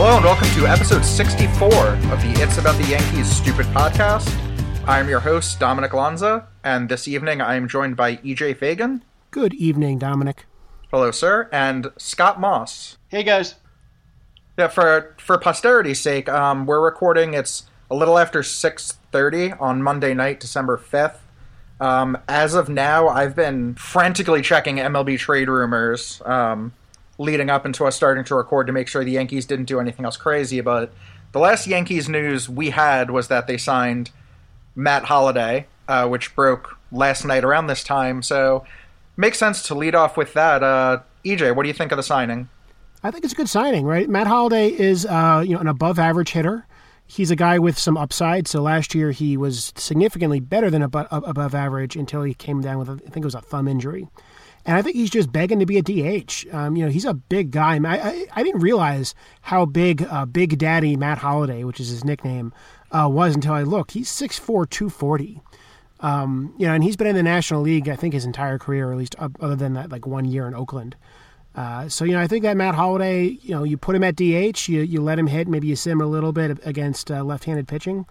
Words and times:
Hello 0.00 0.14
and 0.14 0.24
welcome 0.24 0.48
to 0.50 0.64
episode 0.68 1.04
64 1.04 1.66
of 1.74 2.22
the 2.22 2.32
It's 2.36 2.56
About 2.56 2.76
the 2.80 2.86
Yankees 2.86 3.28
Stupid 3.28 3.66
podcast. 3.66 4.32
I'm 4.86 5.08
your 5.08 5.18
host, 5.18 5.58
Domenic 5.58 5.92
Lanza, 5.92 6.46
and 6.62 6.88
this 6.88 7.08
evening 7.08 7.40
I 7.40 7.56
am 7.56 7.66
joined 7.66 7.96
by 7.96 8.14
EJ 8.18 8.58
Fagan. 8.58 9.02
Good 9.32 9.54
evening, 9.54 9.98
Domenic. 9.98 10.44
Hello, 10.92 11.10
sir, 11.10 11.48
and 11.50 11.88
Scott 11.96 12.38
Moss. 12.38 12.96
Hey 13.08 13.24
guys. 13.24 13.56
Yeah, 14.56 14.68
for 14.68 15.16
for 15.18 15.36
posterity's 15.36 16.00
sake, 16.00 16.28
um, 16.28 16.64
we're 16.64 16.80
recording. 16.80 17.34
It's 17.34 17.64
a 17.90 17.96
little 17.96 18.18
after 18.18 18.44
6:30 18.44 19.60
on 19.60 19.82
Monday 19.82 20.14
night, 20.14 20.38
December 20.38 20.78
5th. 20.78 21.18
Um, 21.80 22.16
as 22.28 22.54
of 22.54 22.68
now, 22.68 23.08
I've 23.08 23.34
been 23.34 23.74
frantically 23.74 24.42
checking 24.42 24.76
MLB 24.76 25.18
trade 25.18 25.48
rumors. 25.48 26.22
Um, 26.24 26.72
leading 27.18 27.50
up 27.50 27.66
into 27.66 27.84
us 27.84 27.96
starting 27.96 28.24
to 28.24 28.34
record 28.34 28.66
to 28.68 28.72
make 28.72 28.88
sure 28.88 29.04
the 29.04 29.12
Yankees 29.12 29.44
didn't 29.44 29.66
do 29.66 29.80
anything 29.80 30.04
else 30.04 30.16
crazy. 30.16 30.60
But 30.60 30.92
the 31.32 31.40
last 31.40 31.66
Yankees 31.66 32.08
news 32.08 32.48
we 32.48 32.70
had 32.70 33.10
was 33.10 33.28
that 33.28 33.46
they 33.46 33.58
signed 33.58 34.10
Matt 34.74 35.04
Holliday, 35.04 35.66
uh, 35.88 36.08
which 36.08 36.34
broke 36.34 36.78
last 36.92 37.24
night 37.24 37.44
around 37.44 37.66
this 37.66 37.82
time. 37.84 38.22
So 38.22 38.64
makes 39.16 39.38
sense 39.38 39.62
to 39.64 39.74
lead 39.74 39.94
off 39.94 40.16
with 40.16 40.32
that. 40.34 40.62
Uh, 40.62 41.00
EJ, 41.24 41.54
what 41.54 41.64
do 41.64 41.68
you 41.68 41.74
think 41.74 41.92
of 41.92 41.96
the 41.96 42.02
signing? 42.02 42.48
I 43.02 43.10
think 43.10 43.24
it's 43.24 43.32
a 43.32 43.36
good 43.36 43.48
signing, 43.48 43.84
right? 43.84 44.08
Matt 44.08 44.26
Holliday 44.26 44.68
is 44.68 45.06
uh, 45.06 45.42
you 45.46 45.54
know 45.54 45.60
an 45.60 45.68
above 45.68 45.98
average 45.98 46.30
hitter. 46.30 46.66
He's 47.06 47.30
a 47.30 47.36
guy 47.36 47.58
with 47.58 47.78
some 47.78 47.96
upside. 47.96 48.46
So 48.46 48.60
last 48.60 48.94
year 48.94 49.12
he 49.12 49.36
was 49.36 49.72
significantly 49.76 50.40
better 50.40 50.68
than 50.68 50.82
above, 50.82 51.06
above 51.10 51.54
average 51.54 51.96
until 51.96 52.22
he 52.22 52.34
came 52.34 52.60
down 52.60 52.78
with 52.78 52.88
a, 52.88 52.92
I 52.92 53.10
think 53.10 53.18
it 53.18 53.24
was 53.24 53.34
a 53.34 53.40
thumb 53.40 53.66
injury. 53.66 54.08
And 54.68 54.76
I 54.76 54.82
think 54.82 54.96
he's 54.96 55.08
just 55.08 55.32
begging 55.32 55.60
to 55.60 55.66
be 55.66 55.78
a 55.78 55.82
DH. 55.82 56.46
Um, 56.52 56.76
you 56.76 56.84
know, 56.84 56.90
he's 56.90 57.06
a 57.06 57.14
big 57.14 57.52
guy. 57.52 57.80
I, 57.82 58.10
I, 58.10 58.26
I 58.34 58.42
didn't 58.42 58.60
realize 58.60 59.14
how 59.40 59.64
big 59.64 60.02
uh, 60.02 60.26
Big 60.26 60.58
Daddy 60.58 60.94
Matt 60.94 61.16
Holliday, 61.16 61.64
which 61.64 61.80
is 61.80 61.88
his 61.88 62.04
nickname, 62.04 62.52
uh, 62.92 63.08
was 63.10 63.34
until 63.34 63.54
I 63.54 63.62
looked. 63.62 63.92
He's 63.92 64.10
6'4", 64.10 64.68
240. 64.68 65.40
Um, 66.00 66.54
you 66.58 66.66
know, 66.66 66.74
and 66.74 66.84
he's 66.84 66.96
been 66.96 67.06
in 67.06 67.16
the 67.16 67.22
National 67.22 67.62
League, 67.62 67.88
I 67.88 67.96
think, 67.96 68.12
his 68.12 68.26
entire 68.26 68.58
career, 68.58 68.90
or 68.90 68.92
at 68.92 68.98
least 68.98 69.14
other 69.18 69.56
than 69.56 69.72
that, 69.72 69.90
like 69.90 70.06
one 70.06 70.26
year 70.26 70.46
in 70.46 70.54
Oakland. 70.54 70.96
Uh, 71.54 71.88
so 71.88 72.04
you 72.04 72.12
know, 72.12 72.20
I 72.20 72.26
think 72.26 72.42
that 72.42 72.54
Matt 72.54 72.74
Holliday, 72.74 73.38
you 73.40 73.54
know, 73.54 73.64
you 73.64 73.78
put 73.78 73.96
him 73.96 74.04
at 74.04 74.16
DH, 74.16 74.68
you 74.68 74.82
you 74.82 75.00
let 75.00 75.18
him 75.18 75.28
hit, 75.28 75.48
maybe 75.48 75.66
you 75.66 75.76
sit 75.76 75.92
him 75.92 76.02
a 76.02 76.06
little 76.06 76.32
bit 76.32 76.58
against 76.64 77.10
uh, 77.10 77.24
left-handed 77.24 77.66
pitching, 77.66 78.04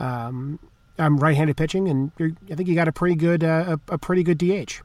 um, 0.00 0.58
um, 0.98 1.16
right-handed 1.18 1.56
pitching, 1.56 1.88
and 1.88 2.10
I 2.50 2.56
think 2.56 2.68
you 2.68 2.74
got 2.74 2.88
a 2.88 2.92
pretty 2.92 3.14
good 3.14 3.44
uh, 3.44 3.76
a, 3.88 3.94
a 3.94 3.98
pretty 3.98 4.24
good 4.24 4.36
DH. 4.36 4.82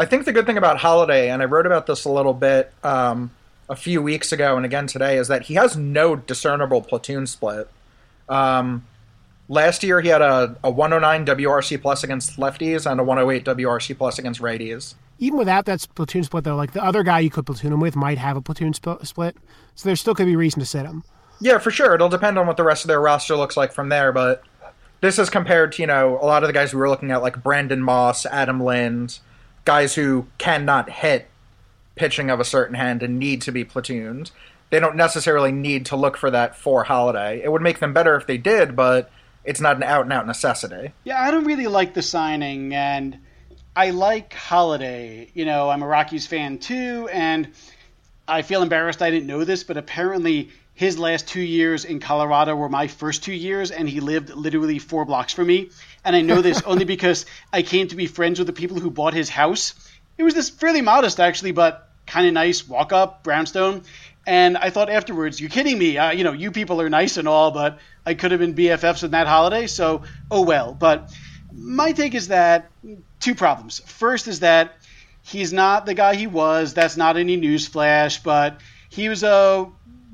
I 0.00 0.06
think 0.06 0.24
the 0.24 0.32
good 0.32 0.46
thing 0.46 0.56
about 0.56 0.78
Holliday, 0.78 1.28
and 1.28 1.42
I 1.42 1.44
wrote 1.44 1.66
about 1.66 1.86
this 1.86 2.06
a 2.06 2.08
little 2.08 2.32
bit 2.32 2.72
um, 2.82 3.32
a 3.68 3.76
few 3.76 4.00
weeks 4.00 4.32
ago 4.32 4.56
and 4.56 4.64
again 4.64 4.86
today, 4.86 5.18
is 5.18 5.28
that 5.28 5.42
he 5.42 5.54
has 5.54 5.76
no 5.76 6.16
discernible 6.16 6.80
platoon 6.80 7.26
split. 7.26 7.68
Um, 8.26 8.86
last 9.50 9.82
year, 9.82 10.00
he 10.00 10.08
had 10.08 10.22
a, 10.22 10.56
a 10.64 10.70
109 10.70 11.26
WRC 11.26 11.82
plus 11.82 12.02
against 12.02 12.38
lefties 12.38 12.90
and 12.90 12.98
a 12.98 13.04
108 13.04 13.44
WRC 13.44 13.98
plus 13.98 14.18
against 14.18 14.40
righties. 14.40 14.94
Even 15.18 15.36
without 15.36 15.66
that 15.66 15.86
platoon 15.94 16.24
split, 16.24 16.44
though, 16.44 16.56
like 16.56 16.72
the 16.72 16.82
other 16.82 17.02
guy 17.02 17.20
you 17.20 17.28
could 17.28 17.44
platoon 17.44 17.74
him 17.74 17.80
with 17.80 17.94
might 17.94 18.16
have 18.16 18.38
a 18.38 18.40
platoon 18.40 18.72
sp- 18.72 19.04
split, 19.04 19.36
so 19.74 19.86
there 19.86 19.96
still 19.96 20.14
could 20.14 20.24
be 20.24 20.34
reason 20.34 20.60
to 20.60 20.66
sit 20.66 20.86
him. 20.86 21.04
Yeah, 21.42 21.58
for 21.58 21.70
sure. 21.70 21.94
It'll 21.94 22.08
depend 22.08 22.38
on 22.38 22.46
what 22.46 22.56
the 22.56 22.64
rest 22.64 22.84
of 22.84 22.88
their 22.88 23.02
roster 23.02 23.36
looks 23.36 23.54
like 23.54 23.74
from 23.74 23.90
there, 23.90 24.12
but 24.12 24.44
this 25.02 25.18
is 25.18 25.28
compared 25.28 25.72
to, 25.72 25.82
you 25.82 25.86
know, 25.86 26.18
a 26.22 26.24
lot 26.24 26.42
of 26.42 26.46
the 26.46 26.54
guys 26.54 26.72
we 26.72 26.80
were 26.80 26.88
looking 26.88 27.10
at, 27.10 27.20
like 27.20 27.42
Brandon 27.42 27.82
Moss, 27.82 28.24
Adam 28.24 28.62
Lind, 28.62 29.18
guys 29.70 29.94
who 29.94 30.26
cannot 30.36 30.90
hit 30.90 31.28
pitching 31.94 32.28
of 32.28 32.40
a 32.40 32.44
certain 32.44 32.74
hand 32.74 33.04
and 33.04 33.20
need 33.20 33.40
to 33.40 33.52
be 33.52 33.64
platooned. 33.64 34.32
They 34.70 34.80
don't 34.80 34.96
necessarily 34.96 35.52
need 35.52 35.86
to 35.86 35.96
look 35.96 36.16
for 36.16 36.28
that 36.28 36.56
for 36.56 36.82
Holliday. 36.82 37.40
It 37.44 37.52
would 37.52 37.62
make 37.62 37.78
them 37.78 37.92
better 37.92 38.16
if 38.16 38.26
they 38.26 38.36
did, 38.36 38.74
but 38.74 39.12
it's 39.44 39.60
not 39.60 39.76
an 39.76 39.84
out 39.84 40.02
and 40.02 40.12
out 40.12 40.26
necessity. 40.26 40.92
Yeah, 41.04 41.22
I 41.22 41.30
don't 41.30 41.44
really 41.44 41.68
like 41.68 41.94
the 41.94 42.02
signing, 42.02 42.74
and 42.74 43.16
I 43.76 43.90
like 43.90 44.34
Holliday. 44.34 45.30
You 45.34 45.44
know, 45.44 45.70
I'm 45.70 45.84
a 45.84 45.86
Rockies 45.86 46.26
fan 46.26 46.58
too, 46.58 47.08
and 47.12 47.52
I 48.26 48.42
feel 48.42 48.62
embarrassed 48.62 49.02
I 49.02 49.12
didn't 49.12 49.28
know 49.28 49.44
this, 49.44 49.62
but 49.62 49.76
apparently 49.76 50.50
his 50.74 50.98
last 50.98 51.28
two 51.28 51.42
years 51.42 51.84
in 51.84 52.00
Colorado 52.00 52.56
were 52.56 52.68
my 52.68 52.88
first 52.88 53.22
two 53.22 53.32
years, 53.32 53.70
and 53.70 53.88
he 53.88 54.00
lived 54.00 54.30
literally 54.30 54.80
four 54.80 55.04
blocks 55.04 55.32
from 55.32 55.46
me. 55.46 55.70
And 56.04 56.16
I 56.16 56.22
know 56.22 56.42
this 56.42 56.62
only 56.66 56.84
because 56.84 57.26
I 57.52 57.62
came 57.62 57.88
to 57.88 57.96
be 57.96 58.06
friends 58.06 58.38
with 58.38 58.46
the 58.46 58.52
people 58.52 58.78
who 58.78 58.90
bought 58.90 59.14
his 59.14 59.28
house. 59.28 59.74
It 60.18 60.22
was 60.22 60.34
this 60.34 60.50
fairly 60.50 60.82
modest, 60.82 61.20
actually, 61.20 61.52
but 61.52 61.88
kind 62.06 62.26
of 62.26 62.32
nice 62.34 62.66
walk 62.66 62.92
up 62.92 63.22
brownstone. 63.22 63.82
And 64.26 64.56
I 64.56 64.70
thought 64.70 64.90
afterwards, 64.90 65.40
you're 65.40 65.50
kidding 65.50 65.78
me. 65.78 65.96
Uh, 65.96 66.12
you 66.12 66.24
know, 66.24 66.32
you 66.32 66.50
people 66.50 66.80
are 66.80 66.90
nice 66.90 67.16
and 67.16 67.26
all, 67.26 67.50
but 67.52 67.78
I 68.04 68.14
could 68.14 68.32
have 68.32 68.40
been 68.40 68.54
BFFs 68.54 69.02
with 69.02 69.10
Matt 69.10 69.26
Holliday, 69.26 69.66
so 69.66 70.02
oh 70.30 70.42
well. 70.42 70.74
But 70.74 71.12
my 71.52 71.92
take 71.92 72.14
is 72.14 72.28
that 72.28 72.70
two 73.18 73.34
problems. 73.34 73.80
First 73.86 74.28
is 74.28 74.40
that 74.40 74.76
he's 75.22 75.52
not 75.52 75.86
the 75.86 75.94
guy 75.94 76.14
he 76.16 76.26
was. 76.26 76.74
That's 76.74 76.96
not 76.96 77.16
any 77.16 77.40
newsflash, 77.40 78.22
but 78.22 78.60
he 78.88 79.08
was 79.08 79.22
a 79.22 79.68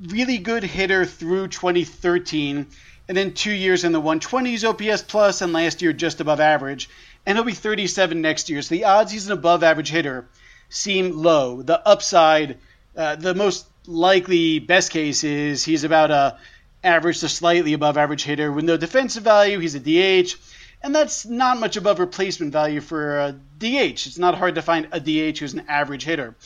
really 0.08 0.38
good 0.38 0.62
hitter 0.62 1.04
through 1.04 1.48
2013, 1.48 2.66
and 3.08 3.16
then 3.16 3.32
two 3.32 3.52
years 3.52 3.84
in 3.84 3.92
the 3.92 4.00
120s 4.00 4.64
OPS 4.64 5.02
plus, 5.02 5.40
and 5.40 5.52
last 5.52 5.82
year 5.82 5.92
just 5.92 6.20
above 6.20 6.40
average. 6.40 6.88
And 7.24 7.36
he'll 7.36 7.44
be 7.44 7.52
37 7.52 8.20
next 8.20 8.48
year. 8.50 8.62
So 8.62 8.74
the 8.74 8.84
odds 8.84 9.12
he's 9.12 9.26
an 9.26 9.32
above 9.32 9.62
average 9.62 9.90
hitter 9.90 10.28
seem 10.68 11.16
low. 11.16 11.62
The 11.62 11.86
upside, 11.86 12.58
uh, 12.96 13.16
the 13.16 13.34
most 13.34 13.66
likely 13.86 14.58
best 14.58 14.90
case 14.90 15.24
is 15.24 15.64
he's 15.64 15.84
about 15.84 16.10
a 16.10 16.38
average 16.82 17.20
to 17.20 17.28
slightly 17.28 17.72
above 17.72 17.96
average 17.96 18.22
hitter 18.22 18.52
with 18.52 18.64
no 18.64 18.76
defensive 18.76 19.24
value. 19.24 19.58
He's 19.58 19.74
a 19.74 19.80
DH. 19.80 20.34
And 20.82 20.94
that's 20.94 21.26
not 21.26 21.58
much 21.58 21.76
above 21.76 21.98
replacement 21.98 22.52
value 22.52 22.80
for 22.80 23.18
a 23.18 23.32
DH. 23.32 24.06
It's 24.06 24.18
not 24.18 24.38
hard 24.38 24.54
to 24.54 24.62
find 24.62 24.88
a 24.92 25.00
DH 25.00 25.38
who's 25.38 25.54
an 25.54 25.64
average 25.68 26.04
hitter. 26.04 26.36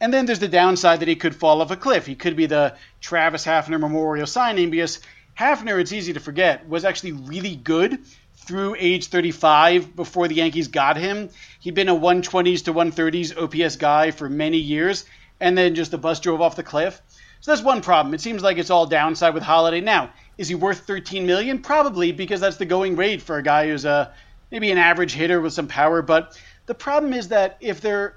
And 0.00 0.14
then 0.14 0.26
there's 0.26 0.38
the 0.38 0.48
downside 0.48 1.00
that 1.00 1.08
he 1.08 1.16
could 1.16 1.34
fall 1.34 1.60
off 1.60 1.72
a 1.72 1.76
cliff. 1.76 2.06
He 2.06 2.14
could 2.14 2.36
be 2.36 2.46
the 2.46 2.76
Travis 3.00 3.44
Hafner 3.44 3.80
Memorial 3.80 4.26
signing 4.26 4.70
because 4.70 5.00
Hafner, 5.38 5.80
it's 5.80 5.92
easy 5.92 6.14
to 6.14 6.20
forget, 6.20 6.68
was 6.68 6.84
actually 6.84 7.12
really 7.12 7.54
good 7.54 8.00
through 8.34 8.74
age 8.78 9.06
35 9.06 9.94
before 9.94 10.26
the 10.26 10.34
Yankees 10.34 10.68
got 10.68 10.96
him. 10.96 11.28
He'd 11.60 11.74
been 11.74 11.88
a 11.88 11.94
120s 11.94 12.64
to 12.64 12.72
130s 12.72 13.36
OPS 13.40 13.76
guy 13.76 14.10
for 14.10 14.28
many 14.28 14.58
years, 14.58 15.04
and 15.38 15.56
then 15.56 15.76
just 15.76 15.92
the 15.92 15.98
bus 15.98 16.18
drove 16.18 16.40
off 16.40 16.56
the 16.56 16.64
cliff. 16.64 17.00
So 17.40 17.52
that's 17.52 17.62
one 17.62 17.82
problem. 17.82 18.14
It 18.14 18.20
seems 18.20 18.42
like 18.42 18.58
it's 18.58 18.70
all 18.70 18.86
downside 18.86 19.32
with 19.32 19.44
Holliday. 19.44 19.80
Now, 19.80 20.12
is 20.38 20.48
he 20.48 20.56
worth 20.56 20.80
13 20.80 21.24
million? 21.24 21.60
Probably 21.60 22.10
because 22.10 22.40
that's 22.40 22.56
the 22.56 22.66
going 22.66 22.96
rate 22.96 23.22
for 23.22 23.36
a 23.36 23.42
guy 23.42 23.68
who's 23.68 23.84
a 23.84 24.12
maybe 24.50 24.72
an 24.72 24.78
average 24.78 25.12
hitter 25.12 25.40
with 25.40 25.52
some 25.52 25.68
power. 25.68 26.02
But 26.02 26.36
the 26.66 26.74
problem 26.74 27.12
is 27.12 27.28
that 27.28 27.58
if 27.60 27.80
they're 27.80 28.16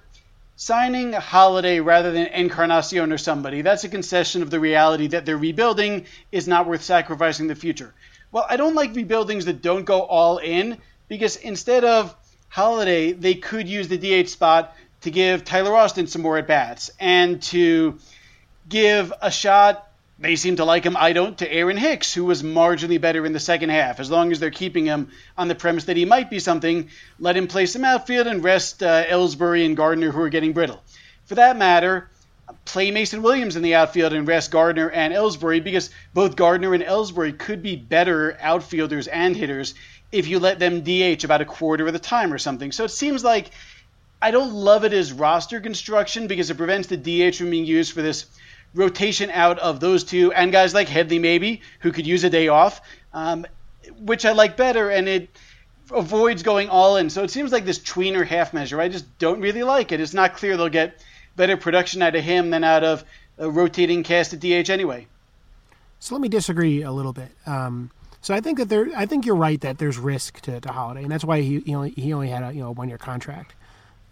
signing 0.61 1.11
Holliday 1.11 1.79
rather 1.79 2.11
than 2.11 2.27
Encarnacion 2.27 3.11
or 3.11 3.17
somebody, 3.17 3.63
that's 3.63 3.83
a 3.83 3.89
concession 3.89 4.43
of 4.43 4.51
the 4.51 4.59
reality 4.59 5.07
that 5.07 5.25
their 5.25 5.35
rebuilding 5.35 6.05
is 6.31 6.47
not 6.47 6.67
worth 6.67 6.83
sacrificing 6.83 7.47
the 7.47 7.55
future. 7.55 7.95
Well, 8.31 8.45
I 8.47 8.57
don't 8.57 8.75
like 8.75 8.93
rebuildings 8.93 9.45
that 9.45 9.63
don't 9.63 9.85
go 9.85 10.03
all 10.03 10.37
in 10.37 10.77
because 11.07 11.35
instead 11.35 11.83
of 11.83 12.15
Holliday, 12.47 13.13
they 13.13 13.33
could 13.33 13.67
use 13.67 13.87
the 13.87 13.97
DH 13.97 14.29
spot 14.29 14.77
to 15.01 15.09
give 15.09 15.43
Tyler 15.43 15.75
Austin 15.75 16.05
some 16.05 16.21
more 16.21 16.37
at 16.37 16.45
bats 16.45 16.91
and 16.99 17.41
to 17.41 17.97
give 18.69 19.11
a 19.19 19.31
shot 19.31 19.90
they 20.21 20.35
seem 20.35 20.55
to 20.57 20.65
like 20.65 20.85
him. 20.85 20.95
I 20.95 21.13
don't. 21.13 21.37
To 21.39 21.51
Aaron 21.51 21.77
Hicks, 21.77 22.13
who 22.13 22.25
was 22.25 22.43
marginally 22.43 23.01
better 23.01 23.25
in 23.25 23.33
the 23.33 23.39
second 23.39 23.69
half. 23.69 23.99
As 23.99 24.11
long 24.11 24.31
as 24.31 24.39
they're 24.39 24.51
keeping 24.51 24.85
him 24.85 25.09
on 25.35 25.47
the 25.47 25.55
premise 25.55 25.85
that 25.85 25.97
he 25.97 26.05
might 26.05 26.29
be 26.29 26.37
something, 26.39 26.89
let 27.19 27.35
him 27.35 27.47
play 27.47 27.65
some 27.65 27.83
outfield 27.83 28.27
and 28.27 28.43
rest 28.43 28.83
uh, 28.83 29.03
Ellsbury 29.05 29.65
and 29.65 29.75
Gardner, 29.75 30.11
who 30.11 30.21
are 30.21 30.29
getting 30.29 30.53
brittle. 30.53 30.81
For 31.25 31.35
that 31.35 31.57
matter, 31.57 32.07
play 32.65 32.91
Mason 32.91 33.23
Williams 33.23 33.55
in 33.55 33.63
the 33.63 33.73
outfield 33.73 34.13
and 34.13 34.27
rest 34.27 34.51
Gardner 34.51 34.89
and 34.89 35.11
Ellsbury 35.11 35.63
because 35.63 35.89
both 36.13 36.35
Gardner 36.35 36.73
and 36.75 36.83
Ellsbury 36.83 37.37
could 37.37 37.63
be 37.63 37.75
better 37.75 38.37
outfielders 38.39 39.07
and 39.07 39.35
hitters 39.35 39.73
if 40.11 40.27
you 40.27 40.39
let 40.39 40.59
them 40.59 40.81
DH 40.81 41.23
about 41.23 41.41
a 41.41 41.45
quarter 41.45 41.87
of 41.87 41.93
the 41.93 41.99
time 41.99 42.31
or 42.31 42.37
something. 42.37 42.71
So 42.71 42.83
it 42.83 42.91
seems 42.91 43.23
like 43.23 43.49
I 44.21 44.29
don't 44.29 44.53
love 44.53 44.83
it 44.83 44.93
as 44.93 45.11
roster 45.11 45.59
construction 45.59 46.27
because 46.27 46.51
it 46.51 46.57
prevents 46.57 46.89
the 46.89 46.97
DH 46.97 47.37
from 47.37 47.49
being 47.49 47.65
used 47.65 47.93
for 47.93 48.03
this 48.03 48.25
rotation 48.73 49.29
out 49.29 49.59
of 49.59 49.79
those 49.79 50.03
two 50.03 50.31
and 50.31 50.51
guys 50.51 50.73
like 50.73 50.87
Headley 50.87 51.19
maybe 51.19 51.61
who 51.79 51.91
could 51.91 52.07
use 52.07 52.23
a 52.23 52.29
day 52.29 52.47
off, 52.47 52.81
um, 53.13 53.45
which 53.99 54.25
I 54.25 54.31
like 54.31 54.57
better, 54.57 54.89
and 54.89 55.07
it 55.07 55.29
avoids 55.91 56.43
going 56.43 56.69
all 56.69 56.97
in. 56.97 57.09
So 57.09 57.23
it 57.23 57.31
seems 57.31 57.51
like 57.51 57.65
this 57.65 57.79
tweener 57.79 58.25
half 58.25 58.53
measure. 58.53 58.79
I 58.79 58.87
just 58.87 59.17
don't 59.19 59.41
really 59.41 59.63
like 59.63 59.91
it. 59.91 59.99
It's 59.99 60.13
not 60.13 60.35
clear 60.35 60.57
they'll 60.57 60.69
get 60.69 61.03
better 61.35 61.57
production 61.57 62.01
out 62.01 62.15
of 62.15 62.23
him 62.23 62.49
than 62.49 62.63
out 62.63 62.83
of 62.83 63.03
a 63.37 63.49
rotating 63.49 64.03
cast 64.03 64.33
at 64.33 64.39
DH 64.39 64.69
anyway. 64.69 65.07
So 65.99 66.15
let 66.15 66.21
me 66.21 66.29
disagree 66.29 66.81
a 66.81 66.91
little 66.91 67.13
bit. 67.13 67.31
Um, 67.45 67.91
so 68.21 68.33
I 68.33 68.39
think 68.39 68.59
that 68.59 68.69
there, 68.69 68.87
I 68.95 69.05
think 69.05 69.25
you're 69.25 69.35
right 69.35 69.59
that 69.61 69.79
there's 69.79 69.97
risk 69.97 70.41
to, 70.41 70.59
to 70.61 70.71
Holliday, 70.71 71.03
and 71.03 71.11
that's 71.11 71.25
why 71.25 71.41
he, 71.41 71.59
he 71.59 71.75
only 71.75 71.91
he 71.91 72.13
only 72.13 72.29
had 72.29 72.43
a 72.43 72.53
you 72.53 72.61
know 72.61 72.71
one 72.71 72.87
year 72.87 72.97
contract. 72.97 73.53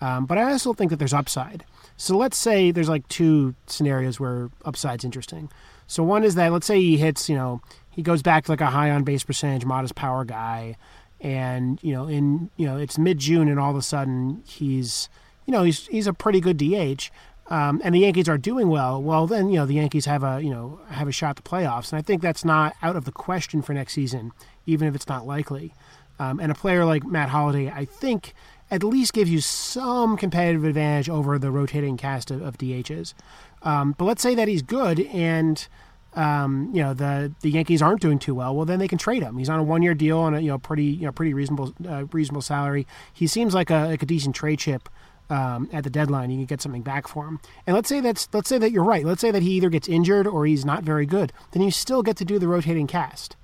Um, 0.02 0.26
but 0.26 0.38
I 0.38 0.52
also 0.52 0.74
think 0.74 0.92
that 0.92 0.98
there's 0.98 1.14
upside. 1.14 1.64
So 2.00 2.16
let's 2.16 2.38
say 2.38 2.72
there's 2.72 2.88
like 2.88 3.06
two 3.10 3.56
scenarios 3.68 4.22
where 4.22 4.50
upside's 4.64 5.04
interesting. 5.04 5.52
So 5.86 6.02
one 6.02 6.24
is 6.24 6.36
that 6.36 6.54
let's 6.54 6.66
say 6.66 6.80
he 6.80 6.98
hits, 6.98 7.28
you 7.28 7.36
know, 7.36 7.62
he 7.90 8.02
goes 8.02 8.22
back 8.22 8.46
to 8.46 8.52
like 8.52 8.62
a 8.62 8.68
high 8.68 8.90
on 8.90 9.04
base 9.04 9.24
percentage, 9.24 9.66
modest 9.66 9.96
power 9.96 10.24
guy, 10.24 10.78
and 11.20 11.78
you 11.84 11.92
know, 11.92 12.08
in 12.08 12.52
you 12.56 12.66
know, 12.66 12.78
it's 12.78 12.98
mid 12.98 13.18
June, 13.18 13.50
and 13.50 13.60
all 13.60 13.72
of 13.72 13.76
a 13.76 13.82
sudden 13.82 14.42
he's, 14.48 15.10
you 15.46 15.52
know, 15.52 15.64
he's 15.64 15.88
he's 15.88 16.08
a 16.08 16.14
pretty 16.14 16.40
good 16.40 16.56
DH. 16.58 17.10
Um, 17.48 17.82
and 17.84 17.94
the 17.94 18.00
Yankees 18.00 18.30
are 18.30 18.38
doing 18.38 18.70
well, 18.70 19.02
well 19.02 19.28
then 19.28 19.50
you 19.50 19.56
know 19.56 19.66
the 19.66 19.74
Yankees 19.74 20.06
have 20.06 20.24
a 20.24 20.40
you 20.42 20.52
know 20.52 20.80
have 20.88 21.10
a 21.10 21.12
shot 21.12 21.36
the 21.36 21.42
playoffs, 21.42 21.92
and 21.92 22.00
I 22.00 22.02
think 22.02 22.22
that's 22.22 22.46
not 22.46 22.76
out 22.82 22.96
of 22.96 23.04
the 23.04 23.12
question 23.12 23.62
for 23.62 23.74
next 23.74 23.92
season, 23.94 24.32
even 24.66 24.88
if 24.88 24.96
it's 24.96 25.10
not 25.10 25.28
likely. 25.28 25.74
Um, 26.18 26.40
and 26.40 26.50
a 26.52 26.56
player 26.56 26.86
like 26.86 27.04
Matt 27.04 27.30
Holliday, 27.30 27.70
I 27.70 27.84
think, 27.84 28.34
at 28.72 28.84
least 28.84 29.14
gives 29.14 29.30
you 29.30 29.42
some 29.42 30.18
competitive 30.18 30.64
advantage 30.64 31.10
over 31.10 31.40
the 31.40 31.52
rotating 31.52 31.98
cast 31.98 32.32
of, 32.32 32.42
of 32.42 32.58
DHs. 32.58 33.14
Um, 33.64 33.96
but 33.98 34.06
let's 34.06 34.22
say 34.22 34.36
that 34.36 34.48
he's 34.48 34.62
good 34.62 35.00
and 35.00 35.68
um, 36.14 36.72
you 36.74 36.82
know 36.82 36.94
the 36.94 37.32
the 37.42 37.52
Yankees 37.52 37.82
aren't 37.82 38.02
doing 38.02 38.18
too 38.20 38.34
well. 38.34 38.56
Well, 38.56 38.66
then 38.66 38.80
they 38.80 38.88
can 38.88 38.98
trade 38.98 39.22
him. 39.22 39.38
He's 39.38 39.50
on 39.50 39.60
a 39.60 39.64
one 39.64 39.82
year 39.82 39.94
deal 39.94 40.20
on 40.20 40.34
a 40.34 40.40
you 40.40 40.48
know 40.48 40.58
pretty 40.58 40.86
you 40.86 41.06
know 41.06 41.12
pretty 41.12 41.34
reasonable 41.34 41.74
uh, 41.88 42.06
reasonable 42.12 42.42
salary. 42.42 42.88
He 43.14 43.28
seems 43.28 43.54
like 43.54 43.70
a 43.70 43.86
like 43.88 44.02
a 44.02 44.06
decent 44.06 44.36
trade 44.36 44.60
chip. 44.60 44.90
Um, 45.32 45.70
at 45.72 45.84
the 45.84 45.92
deadline, 45.92 46.32
you 46.32 46.38
can 46.38 46.48
get 46.48 46.60
something 46.60 46.82
back 46.82 47.08
for 47.08 47.28
him. 47.28 47.40
And 47.68 47.76
let's 47.76 47.88
say 47.88 48.02
that's 48.02 48.28
let's 48.34 48.50
say 48.50 48.58
that 48.58 48.72
you're 48.72 48.84
right. 48.84 49.06
Let's 49.06 49.22
say 49.22 49.30
that 49.30 49.44
he 49.44 49.52
either 49.52 49.70
gets 49.70 49.88
injured 49.88 50.26
or 50.26 50.48
he's 50.48 50.66
not 50.66 50.82
very 50.84 51.06
good. 51.06 51.32
Then 51.52 51.62
you 51.62 51.70
still 51.70 52.02
get 52.02 52.18
to 52.18 52.26
do 52.26 52.40
the 52.40 52.48
rotating 52.48 52.88
cast. 52.88 53.36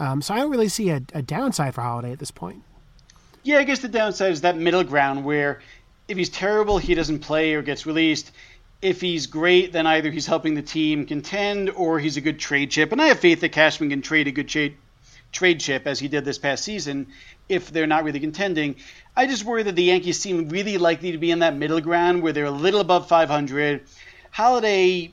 Um, 0.00 0.20
so 0.20 0.34
I 0.34 0.38
don't 0.38 0.50
really 0.50 0.68
see 0.68 0.90
a, 0.90 1.00
a 1.14 1.22
downside 1.22 1.76
for 1.76 1.82
Holliday 1.82 2.10
at 2.10 2.18
this 2.18 2.32
point. 2.32 2.64
Yeah, 3.44 3.58
I 3.58 3.64
guess 3.64 3.80
the 3.80 3.88
downside 3.88 4.32
is 4.32 4.42
that 4.42 4.56
middle 4.56 4.84
ground 4.84 5.24
where 5.24 5.60
if 6.06 6.16
he's 6.16 6.28
terrible, 6.28 6.78
he 6.78 6.94
doesn't 6.94 7.20
play 7.20 7.54
or 7.54 7.62
gets 7.62 7.86
released. 7.86 8.30
If 8.80 9.00
he's 9.00 9.26
great, 9.26 9.72
then 9.72 9.86
either 9.86 10.10
he's 10.10 10.26
helping 10.26 10.54
the 10.54 10.62
team 10.62 11.06
contend 11.06 11.70
or 11.70 11.98
he's 11.98 12.16
a 12.16 12.20
good 12.20 12.38
trade 12.38 12.70
chip. 12.70 12.92
And 12.92 13.00
I 13.00 13.06
have 13.06 13.18
faith 13.20 13.40
that 13.40 13.50
Cashman 13.50 13.90
can 13.90 14.02
trade 14.02 14.28
a 14.28 14.32
good 14.32 14.48
trade 14.48 14.76
trade 15.32 15.60
chip 15.60 15.86
as 15.86 15.98
he 15.98 16.08
did 16.08 16.24
this 16.24 16.38
past 16.38 16.62
season 16.62 17.06
if 17.48 17.70
they're 17.70 17.86
not 17.86 18.04
really 18.04 18.20
contending. 18.20 18.76
I 19.16 19.26
just 19.26 19.44
worry 19.44 19.62
that 19.62 19.74
the 19.74 19.84
Yankees 19.84 20.20
seem 20.20 20.48
really 20.50 20.76
likely 20.78 21.12
to 21.12 21.18
be 21.18 21.30
in 21.30 21.38
that 21.40 21.56
middle 21.56 21.80
ground 21.80 22.22
where 22.22 22.32
they're 22.32 22.44
a 22.44 22.50
little 22.50 22.80
above 22.80 23.08
500. 23.08 23.82
Holliday 24.30 25.12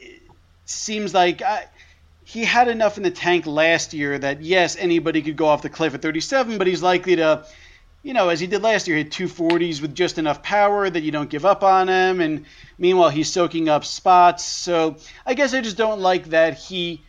eh, 0.00 0.06
seems 0.64 1.12
like 1.12 1.42
I, 1.42 1.66
he 2.24 2.44
had 2.44 2.68
enough 2.68 2.96
in 2.96 3.02
the 3.02 3.10
tank 3.10 3.46
last 3.46 3.92
year 3.92 4.18
that 4.18 4.42
yes, 4.42 4.76
anybody 4.76 5.22
could 5.22 5.36
go 5.36 5.46
off 5.46 5.62
the 5.62 5.70
cliff 5.70 5.94
at 5.94 6.02
37, 6.02 6.58
but 6.58 6.66
he's 6.66 6.82
likely 6.82 7.16
to 7.16 7.44
you 8.02 8.14
know, 8.14 8.28
as 8.28 8.40
he 8.40 8.46
did 8.46 8.62
last 8.62 8.86
year, 8.86 8.96
he 8.96 9.02
had 9.02 9.12
two 9.12 9.26
40s 9.26 9.82
with 9.82 9.94
just 9.94 10.18
enough 10.18 10.42
power 10.42 10.88
that 10.88 11.02
you 11.02 11.10
don't 11.10 11.28
give 11.28 11.44
up 11.44 11.62
on 11.62 11.88
him. 11.88 12.20
And 12.20 12.46
meanwhile, 12.78 13.10
he's 13.10 13.30
soaking 13.30 13.68
up 13.68 13.84
spots. 13.84 14.44
So 14.44 14.96
I 15.26 15.34
guess 15.34 15.52
I 15.52 15.60
just 15.60 15.76
don't 15.76 16.00
like 16.00 16.26
that 16.26 16.58
he 16.58 17.02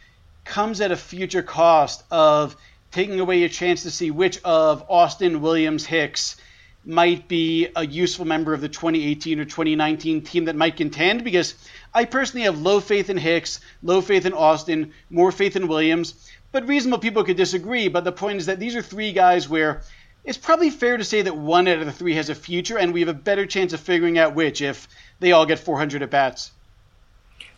comes 0.46 0.82
at 0.82 0.92
a 0.92 0.98
future 0.98 1.44
cost 1.44 2.04
of 2.10 2.56
taking 2.92 3.20
away 3.20 3.44
a 3.44 3.50
chance 3.50 3.84
to 3.84 3.92
see 3.92 4.10
which 4.10 4.42
of 4.44 4.84
Austin, 4.90 5.42
Williams, 5.42 5.86
Hicks 5.86 6.38
might 6.84 7.28
be 7.28 7.68
a 7.76 7.86
useful 7.86 8.26
member 8.26 8.54
of 8.54 8.62
the 8.62 8.70
2018 8.70 9.40
or 9.40 9.46
2019 9.46 10.24
team 10.24 10.46
that 10.46 10.56
might 10.56 10.76
contend 10.76 11.24
because 11.24 11.54
I 11.94 12.06
personally 12.06 12.46
have 12.46 12.60
low 12.60 12.80
faith 12.80 13.12
in 13.12 13.18
Hicks, 13.18 13.60
low 13.84 14.02
faith 14.02 14.26
in 14.26 14.34
Austin, 14.34 14.94
more 15.10 15.32
faith 15.32 15.56
in 15.56 15.68
Williams. 15.68 16.16
But 16.52 16.68
reasonable 16.68 16.98
people 17.00 17.24
could 17.24 17.38
disagree. 17.38 17.90
But 17.90 18.06
the 18.06 18.12
point 18.12 18.40
is 18.40 18.48
that 18.48 18.60
these 18.60 18.76
are 18.76 18.82
three 18.82 19.12
guys 19.12 19.48
where 19.48 19.84
it's 20.30 20.38
probably 20.38 20.70
fair 20.70 20.96
to 20.96 21.04
say 21.04 21.24
that 21.24 21.36
one 21.36 21.68
out 21.68 21.80
of 21.80 21.88
the 21.88 21.92
three 21.92 22.14
has 22.14 22.30
a 22.30 22.36
future, 22.36 22.78
and 22.78 22.94
we 22.94 23.00
have 23.00 23.10
a 23.10 23.16
better 23.16 23.48
chance 23.48 23.74
of 23.74 23.80
figuring 23.80 24.20
out 24.20 24.36
which 24.36 24.62
if 24.62 24.88
they 25.20 25.32
all 25.32 25.48
get 25.48 25.58
400 25.58 26.04
at 26.04 26.12
bats. 26.12 26.52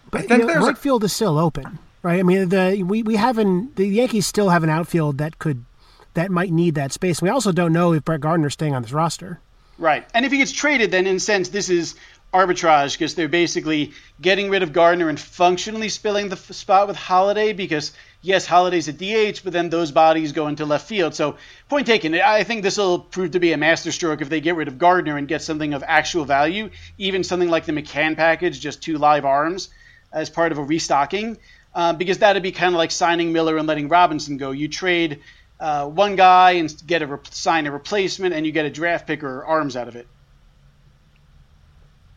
But 0.10 0.30
you 0.30 0.38
know, 0.38 0.46
right 0.46 0.74
a... 0.74 0.76
field 0.76 1.04
is 1.04 1.12
still 1.12 1.38
open, 1.38 1.80
right? 2.02 2.18
I 2.18 2.24
mean, 2.24 2.48
the 2.48 2.82
we, 2.84 3.04
we 3.04 3.18
haven't 3.18 3.76
the 3.76 3.86
Yankees 3.86 4.26
still 4.26 4.50
have 4.50 4.64
an 4.64 4.70
outfield 4.70 5.18
that 5.18 5.38
could 5.38 5.66
that 6.14 6.32
might 6.32 6.52
need 6.52 6.76
that 6.76 6.94
space. 6.94 7.22
We 7.22 7.28
also 7.28 7.52
don't 7.52 7.74
know 7.74 7.92
if 7.92 8.06
Brett 8.06 8.22
Gardner's 8.22 8.54
staying 8.54 8.74
on 8.74 8.84
this 8.84 8.94
roster. 8.94 9.42
Right, 9.78 10.08
and 10.14 10.26
if 10.26 10.32
he 10.32 10.38
gets 10.38 10.54
traded, 10.54 10.92
then 10.92 11.08
in 11.08 11.18
a 11.18 11.20
sense 11.20 11.50
this 11.50 11.68
is 11.68 11.96
arbitrage 12.34 12.94
because 12.94 13.16
they're 13.16 13.28
basically 13.28 13.92
getting 14.22 14.50
rid 14.50 14.64
of 14.64 14.74
Gardner 14.74 15.10
and 15.10 15.20
functionally 15.20 15.90
spilling 15.90 16.30
the 16.30 16.38
spot 16.38 16.88
with 16.88 16.96
Holliday 16.96 17.54
because 17.54 17.92
yes, 18.22 18.46
Holliday's 18.46 18.88
a 18.88 18.94
DH, 18.94 19.44
but 19.44 19.52
then 19.52 19.70
those 19.70 19.92
bodies 19.92 20.32
go 20.32 20.48
into 20.48 20.66
left 20.66 20.88
field. 20.88 21.14
So 21.14 21.38
point 21.68 21.88
taken. 21.88 22.16
I 22.16 22.44
think 22.44 22.64
this 22.64 22.78
will 22.78 23.00
prove 23.00 23.32
to 23.32 23.40
be 23.40 23.52
a 23.52 23.58
masterstroke 23.58 24.22
if 24.22 24.30
they 24.30 24.42
get 24.42 24.56
rid 24.56 24.68
of 24.68 24.78
Gardner 24.78 25.18
and 25.18 25.28
get 25.28 25.42
something 25.42 25.74
of 25.74 25.84
actual 25.86 26.26
value, 26.26 26.70
even 26.98 27.24
something 27.24 27.50
like 27.50 27.66
the 27.66 27.74
McCann 27.74 28.16
package, 28.16 28.60
just 28.60 28.82
two 28.82 28.98
live 28.98 29.26
arms 29.26 29.70
as 30.14 30.30
part 30.30 30.52
of 30.52 30.58
a 30.58 30.64
restocking, 30.64 31.38
uh, 31.74 31.94
because 31.94 32.20
that'd 32.20 32.44
be 32.44 32.52
kind 32.52 32.74
of 32.74 32.78
like 32.78 32.92
signing 32.92 33.34
Miller 33.34 33.58
and 33.58 33.68
letting 33.68 33.90
Robinson 33.90 34.38
go. 34.38 34.52
You 34.52 34.68
trade. 34.68 35.20
Uh, 35.60 35.88
one 35.88 36.16
guy 36.16 36.54
and 36.54 36.74
get 36.88 37.04
a 37.04 37.08
re- 37.08 37.20
sign 37.30 37.68
a 37.68 37.72
replacement, 37.72 38.34
and 38.34 38.48
you 38.48 38.52
get 38.52 38.66
a 38.66 38.70
draft 38.70 39.06
pick 39.06 39.24
or 39.24 39.46
arms 39.46 39.76
out 39.76 39.88
of 39.88 39.96
it. 39.96 40.08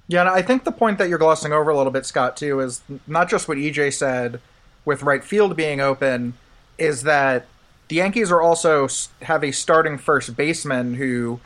Yeah, 0.07 0.21
and 0.21 0.29
I 0.29 0.43
think 0.43 0.65
the 0.65 0.73
point 0.73 0.99
that 0.99 1.09
you're 1.09 1.19
glossing 1.19 1.53
over 1.53 1.71
a 1.71 1.77
little 1.77 1.93
bit, 1.93 2.05
Scott, 2.05 2.37
too, 2.37 2.61
is 2.61 2.83
not 3.07 3.29
just 3.29 3.49
what 3.49 3.57
EJ 3.57 3.95
said 3.95 4.41
with 4.85 5.03
right 5.03 5.25
field 5.25 5.57
being 5.57 5.81
open, 5.81 6.35
is 6.77 7.03
that 7.05 7.47
the 7.89 7.97
Yankees 7.97 8.31
are 8.31 8.43
also 8.43 8.89
have 9.23 9.43
a 9.43 9.53
starting 9.53 9.97
first 9.97 10.37
baseman 10.37 10.95
who 10.95 11.41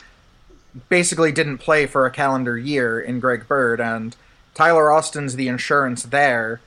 basically 0.89 1.31
didn't 1.31 1.59
play 1.59 1.85
for 1.85 2.05
a 2.05 2.11
calendar 2.11 2.57
year 2.57 2.99
in 2.99 3.19
Greg 3.19 3.47
Bird, 3.47 3.79
and 3.79 4.15
Tyler 4.53 4.91
Austin's 4.91 5.35
the 5.35 5.47
insurance 5.47 6.03
there. 6.03 6.59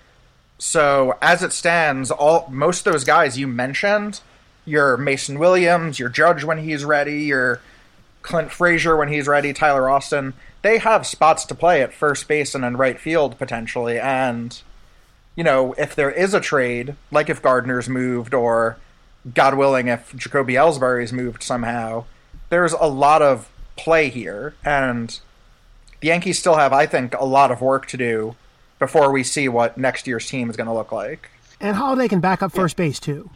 So 0.59 1.19
as 1.21 1.43
it 1.43 1.53
stands, 1.53 2.11
all 2.11 2.49
most 2.51 2.87
of 2.87 2.93
those 2.93 3.05
guys 3.05 3.39
you 3.39 3.47
mentioned, 3.47 4.21
your 4.65 4.97
Mason 4.97 5.39
Williams, 5.39 5.99
your 5.99 6.09
Judge 6.09 6.45
when 6.45 6.59
he's 6.59 6.85
ready, 6.85 7.25
your 7.25 7.61
Clint 8.23 8.51
Frazier 8.51 8.97
when 8.97 9.09
he's 9.09 9.29
ready, 9.29 9.53
Tyler 9.53 9.91
Austin, 9.91 10.35
they 10.63 10.79
have 10.79 11.07
spots 11.07 11.45
to 11.47 11.55
play 11.55 11.83
at 11.83 11.93
first 11.93 12.29
base 12.29 12.55
and 12.55 12.65
in 12.65 12.77
right 12.77 12.99
field 12.99 13.37
potentially. 13.39 13.99
And, 13.99 14.61
you 15.37 15.45
know, 15.45 15.73
if 15.75 15.95
there 15.95 16.11
is 16.11 16.33
a 16.35 16.41
trade, 16.41 16.97
like 17.11 17.29
if 17.29 17.43
Gardner's 17.43 17.89
moved 17.89 18.33
or, 18.33 18.79
God 19.35 19.55
willing, 19.55 19.89
if 19.89 20.15
Jacoby 20.17 20.55
Ellsbury's 20.55 21.13
moved 21.13 21.43
somehow, 21.43 22.05
there's 22.49 22.73
a 22.73 22.87
lot 22.87 23.23
of 23.23 23.49
play 23.77 24.09
here. 24.09 24.55
And 24.65 25.19
the 26.01 26.09
Yankees 26.09 26.39
still 26.39 26.57
have, 26.57 26.73
I 26.73 26.87
think, 26.87 27.15
a 27.15 27.25
lot 27.25 27.51
of 27.51 27.61
work 27.61 27.87
to 27.89 27.97
do 27.97 28.37
before 28.79 29.13
we 29.13 29.23
see 29.23 29.49
what 29.49 29.79
next 29.79 30.07
year's 30.07 30.29
team 30.29 30.51
is 30.51 30.57
going 30.57 30.67
to 30.67 30.73
look 30.73 30.91
like. 30.91 31.31
And 31.61 31.77
Holliday 31.77 32.09
can 32.09 32.21
back 32.21 32.43
up 32.43 32.53
first 32.53 32.77
yeah. 32.79 32.87
base, 32.87 32.99
too. 32.99 33.31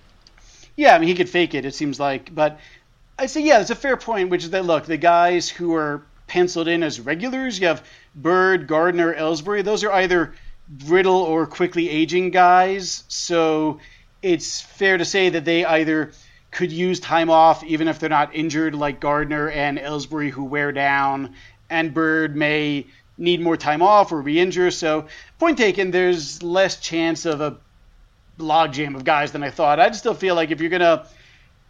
Yeah, 0.77 0.95
I 0.95 0.99
mean, 0.99 1.09
he 1.09 1.15
could 1.15 1.29
fake 1.29 1.55
it, 1.55 1.65
it 1.65 1.75
seems 1.75 2.01
like. 2.01 2.35
But 2.35 2.59
I 3.19 3.27
say, 3.27 3.43
yeah, 3.43 3.61
it's 3.61 3.71
a 3.71 3.75
fair 3.75 3.97
point, 3.97 4.29
which 4.29 4.45
is 4.45 4.51
that, 4.51 4.65
look, 4.65 4.85
the 4.85 4.99
guys 4.99 5.49
who 5.49 5.75
are 5.75 6.03
penciled 6.27 6.69
in 6.69 6.83
as 6.83 7.01
regulars. 7.01 7.59
You 7.59 7.69
have 7.69 7.87
Bird, 8.15 8.67
Gardner, 8.67 9.15
Ellsbury. 9.15 9.65
Those 9.65 9.85
are 9.85 9.93
either 9.93 10.35
brittle 10.69 11.23
or 11.23 11.47
quickly 11.47 11.89
aging 11.89 12.31
guys. 12.31 13.05
So 13.09 13.81
it's 14.23 14.61
fair 14.61 14.99
to 14.99 15.05
say 15.05 15.31
that 15.31 15.45
they 15.45 15.65
either 15.65 16.13
could 16.51 16.73
use 16.73 17.01
time 17.01 17.31
off 17.31 17.63
even 17.65 17.89
if 17.89 17.99
they're 17.99 18.09
not 18.09 18.35
injured, 18.35 18.75
like 18.75 19.01
Gardner 19.01 19.49
and 19.51 19.79
Ellsbury, 19.79 20.31
who 20.31 20.45
wear 20.45 20.73
down, 20.73 21.35
and 21.71 21.95
Bird 21.95 22.37
may 22.37 22.87
need 23.19 23.41
more 23.41 23.57
time 23.57 23.83
off 23.83 24.13
or 24.13 24.21
re-injure. 24.21 24.71
So 24.71 25.07
point 25.39 25.59
taken, 25.59 25.91
there's 25.91 26.43
less 26.43 26.81
chance 26.81 27.25
of 27.25 27.41
a 27.41 27.59
logjam 28.39 28.95
of 28.95 29.05
guys 29.05 29.33
than 29.33 29.43
I 29.43 29.51
thought. 29.51 29.81
I 29.81 29.89
just 29.89 30.01
still 30.01 30.15
feel 30.15 30.35
like 30.35 30.51
if 30.51 30.61
you're 30.61 30.71
gonna 30.71 31.07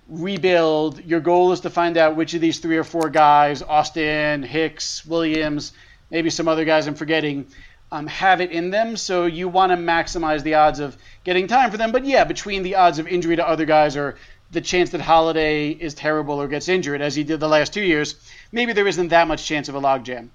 rebuild, 0.09 1.05
your 1.05 1.21
goal 1.21 1.53
is 1.53 1.61
to 1.61 1.71
find 1.71 1.97
out 1.97 2.17
which 2.17 2.35
of 2.35 2.41
these 2.41 2.59
three 2.59 2.77
or 2.77 2.85
four 2.85 3.11
guys, 3.11 3.63
Austin, 3.63 4.43
Hicks, 4.43 5.05
Williams, 5.05 5.73
maybe 6.11 6.31
some 6.31 6.49
other 6.49 6.65
guys 6.65 6.87
I'm 6.87 6.95
forgetting, 6.95 7.47
um, 7.91 8.07
have 8.07 8.41
it 8.41 8.51
in 8.51 8.71
them. 8.71 8.97
So 8.97 9.27
you 9.27 9.49
want 9.49 9.73
to 9.73 9.77
maximize 9.77 10.43
the 10.43 10.55
odds 10.55 10.81
of 10.81 10.97
getting 11.25 11.47
time 11.47 11.71
for 11.71 11.77
them. 11.77 11.93
But 11.93 12.05
yeah, 12.05 12.25
between 12.25 12.63
the 12.63 12.77
odds 12.77 12.99
of 12.99 13.07
injury 13.07 13.37
to 13.37 13.47
other 13.47 13.65
guys 13.65 13.97
or 13.97 14.17
the 14.51 14.61
chance 14.61 14.91
that 14.91 15.01
Holliday 15.01 15.71
is 15.71 15.95
terrible 15.95 16.41
or 16.41 16.49
gets 16.49 16.69
injured, 16.69 17.01
as 17.01 17.15
he 17.15 17.25
did 17.25 17.41
the 17.41 17.49
last 17.49 17.73
two 17.75 17.83
years, 17.83 18.15
maybe 18.53 18.73
there 18.73 18.87
isn't 18.87 19.09
that 19.09 19.27
much 19.27 19.45
chance 19.45 19.69
of 19.69 19.75
a 19.75 19.81
logjam. 19.81 20.29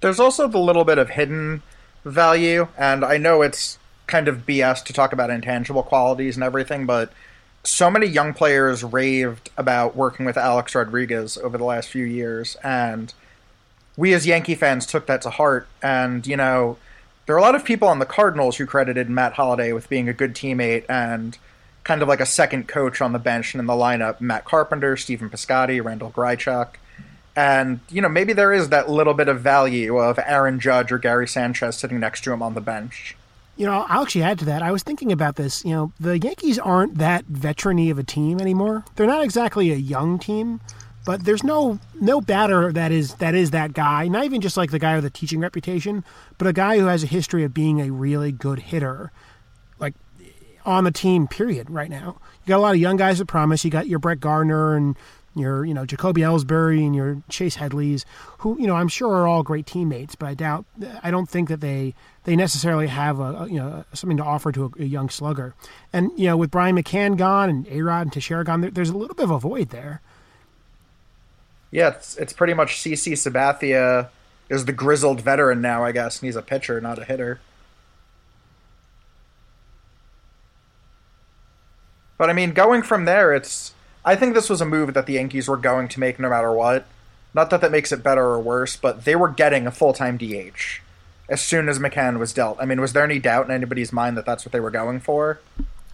There's 0.00 0.18
also 0.18 0.48
the 0.48 0.58
little 0.58 0.84
bit 0.84 0.98
of 0.98 1.10
hidden 1.10 1.62
value, 2.04 2.68
and 2.76 3.04
I 3.04 3.18
know 3.18 3.42
it's 3.42 3.78
kind 4.06 4.28
of 4.28 4.46
BS 4.46 4.84
to 4.84 4.92
talk 4.92 5.12
about 5.12 5.30
intangible 5.30 5.82
qualities 5.82 6.36
and 6.36 6.42
everything, 6.42 6.86
but 6.86 7.12
so 7.64 7.90
many 7.90 8.06
young 8.06 8.34
players 8.34 8.82
raved 8.82 9.50
about 9.56 9.96
working 9.96 10.26
with 10.26 10.36
Alex 10.36 10.74
Rodriguez 10.74 11.38
over 11.38 11.56
the 11.56 11.64
last 11.64 11.88
few 11.88 12.04
years, 12.04 12.56
and 12.62 13.14
we 13.96 14.14
as 14.14 14.26
Yankee 14.26 14.54
fans 14.54 14.86
took 14.86 15.06
that 15.06 15.22
to 15.22 15.30
heart. 15.30 15.68
And, 15.82 16.26
you 16.26 16.36
know, 16.36 16.78
there 17.26 17.36
are 17.36 17.38
a 17.38 17.42
lot 17.42 17.54
of 17.54 17.64
people 17.64 17.88
on 17.88 17.98
the 17.98 18.06
Cardinals 18.06 18.56
who 18.56 18.66
credited 18.66 19.08
Matt 19.08 19.34
Holliday 19.34 19.72
with 19.72 19.88
being 19.88 20.08
a 20.08 20.12
good 20.12 20.34
teammate 20.34 20.84
and 20.88 21.38
kind 21.84 22.02
of 22.02 22.08
like 22.08 22.20
a 22.20 22.26
second 22.26 22.68
coach 22.68 23.00
on 23.00 23.12
the 23.12 23.18
bench 23.18 23.54
and 23.54 23.60
in 23.60 23.66
the 23.66 23.72
lineup. 23.74 24.20
Matt 24.20 24.44
Carpenter, 24.44 24.96
Stephen 24.96 25.30
Piscotty, 25.30 25.84
Randall 25.84 26.10
Grichuk. 26.10 26.68
And, 27.34 27.80
you 27.90 28.02
know, 28.02 28.08
maybe 28.08 28.32
there 28.32 28.52
is 28.52 28.68
that 28.68 28.90
little 28.90 29.14
bit 29.14 29.28
of 29.28 29.40
value 29.40 29.96
of 29.98 30.18
Aaron 30.18 30.60
Judge 30.60 30.92
or 30.92 30.98
Gary 30.98 31.26
Sanchez 31.26 31.76
sitting 31.76 31.98
next 32.00 32.24
to 32.24 32.32
him 32.32 32.42
on 32.42 32.54
the 32.54 32.60
bench. 32.60 33.16
You 33.56 33.66
know, 33.66 33.84
I'll 33.88 34.02
actually 34.02 34.22
add 34.22 34.38
to 34.40 34.44
that. 34.46 34.62
I 34.62 34.72
was 34.72 34.82
thinking 34.82 35.12
about 35.12 35.36
this. 35.36 35.64
You 35.64 35.72
know, 35.72 35.92
the 36.00 36.18
Yankees 36.18 36.58
aren't 36.58 36.98
that 36.98 37.26
veterany 37.26 37.90
of 37.90 37.98
a 37.98 38.02
team 38.02 38.40
anymore. 38.40 38.84
They're 38.96 39.06
not 39.06 39.22
exactly 39.22 39.70
a 39.70 39.76
young 39.76 40.18
team, 40.18 40.60
but 41.04 41.24
there's 41.24 41.44
no 41.44 41.78
no 42.00 42.20
batter 42.20 42.72
that 42.72 42.92
is 42.92 43.14
that 43.16 43.34
is 43.34 43.50
that 43.50 43.74
guy. 43.74 44.08
Not 44.08 44.24
even 44.24 44.40
just 44.40 44.56
like 44.56 44.70
the 44.70 44.78
guy 44.78 44.96
with 44.96 45.04
a 45.04 45.10
teaching 45.10 45.40
reputation, 45.40 46.04
but 46.38 46.46
a 46.46 46.52
guy 46.52 46.78
who 46.78 46.86
has 46.86 47.02
a 47.02 47.06
history 47.06 47.44
of 47.44 47.52
being 47.52 47.80
a 47.80 47.90
really 47.90 48.32
good 48.32 48.58
hitter, 48.58 49.12
like 49.78 49.94
on 50.64 50.84
the 50.84 50.90
team. 50.90 51.28
Period. 51.28 51.68
Right 51.68 51.90
now, 51.90 52.18
you 52.44 52.48
got 52.48 52.58
a 52.58 52.60
lot 52.60 52.74
of 52.74 52.80
young 52.80 52.96
guys 52.96 53.18
that 53.18 53.26
promise. 53.26 53.64
You 53.64 53.70
got 53.70 53.86
your 53.86 53.98
Brett 53.98 54.20
Gardner 54.20 54.74
and 54.74 54.96
your 55.34 55.64
you 55.64 55.74
know 55.74 55.86
Jacoby 55.86 56.22
Ellsbury 56.22 56.84
and 56.84 56.94
your 56.94 57.22
Chase 57.28 57.56
Headleys, 57.56 58.04
who 58.38 58.60
you 58.60 58.66
know 58.66 58.76
I'm 58.76 58.88
sure 58.88 59.12
are 59.14 59.26
all 59.26 59.42
great 59.42 59.66
teammates, 59.66 60.14
but 60.14 60.26
I 60.26 60.34
doubt 60.34 60.64
I 61.02 61.10
don't 61.10 61.28
think 61.28 61.48
that 61.48 61.60
they 61.60 61.94
they 62.24 62.36
necessarily 62.36 62.86
have 62.86 63.18
a, 63.18 63.22
a 63.22 63.48
you 63.48 63.58
know 63.58 63.84
something 63.92 64.16
to 64.16 64.24
offer 64.24 64.52
to 64.52 64.72
a, 64.78 64.82
a, 64.82 64.86
young 64.86 65.08
slugger. 65.08 65.54
And 65.92 66.10
you 66.16 66.26
know 66.26 66.36
with 66.36 66.50
Brian 66.50 66.76
McCann 66.76 67.16
gone 67.16 67.48
and 67.48 67.66
Arod 67.66 68.02
and 68.02 68.12
Teixeira 68.12 68.44
gone, 68.44 68.60
there, 68.60 68.70
there's 68.70 68.90
a 68.90 68.96
little 68.96 69.14
bit 69.14 69.24
of 69.24 69.30
a 69.30 69.38
void 69.38 69.70
there. 69.70 70.00
Yeah, 71.70 71.88
it's 71.88 72.16
it's 72.16 72.32
pretty 72.32 72.54
much 72.54 72.76
CC 72.76 73.12
Sabathia 73.12 74.08
is 74.48 74.66
the 74.66 74.72
grizzled 74.72 75.22
veteran 75.22 75.60
now, 75.60 75.84
I 75.84 75.92
guess, 75.92 76.20
and 76.20 76.26
he's 76.26 76.36
a 76.36 76.42
pitcher, 76.42 76.80
not 76.80 76.98
a 76.98 77.04
hitter. 77.04 77.40
But 82.18 82.30
I 82.30 82.34
mean, 82.34 82.52
going 82.52 82.82
from 82.82 83.04
there, 83.04 83.34
it's 83.34 83.74
I 84.04 84.16
think 84.16 84.34
this 84.34 84.50
was 84.50 84.60
a 84.60 84.66
move 84.66 84.94
that 84.94 85.06
the 85.06 85.14
Yankees 85.14 85.48
were 85.48 85.56
going 85.56 85.88
to 85.88 86.00
make 86.00 86.18
no 86.18 86.28
matter 86.28 86.52
what. 86.52 86.86
Not 87.34 87.50
that 87.50 87.60
that 87.60 87.70
makes 87.70 87.92
it 87.92 88.02
better 88.02 88.24
or 88.24 88.40
worse, 88.40 88.76
but 88.76 89.04
they 89.04 89.16
were 89.16 89.28
getting 89.28 89.66
a 89.66 89.70
full 89.70 89.92
time 89.92 90.18
DH 90.18 90.80
as 91.28 91.40
soon 91.40 91.68
as 91.68 91.78
McCann 91.78 92.18
was 92.18 92.32
dealt. 92.32 92.58
I 92.60 92.66
mean, 92.66 92.80
was 92.80 92.92
there 92.92 93.04
any 93.04 93.18
doubt 93.18 93.46
in 93.46 93.52
anybody's 93.52 93.92
mind 93.92 94.16
that 94.16 94.26
that's 94.26 94.44
what 94.44 94.52
they 94.52 94.60
were 94.60 94.70
going 94.70 95.00
for? 95.00 95.40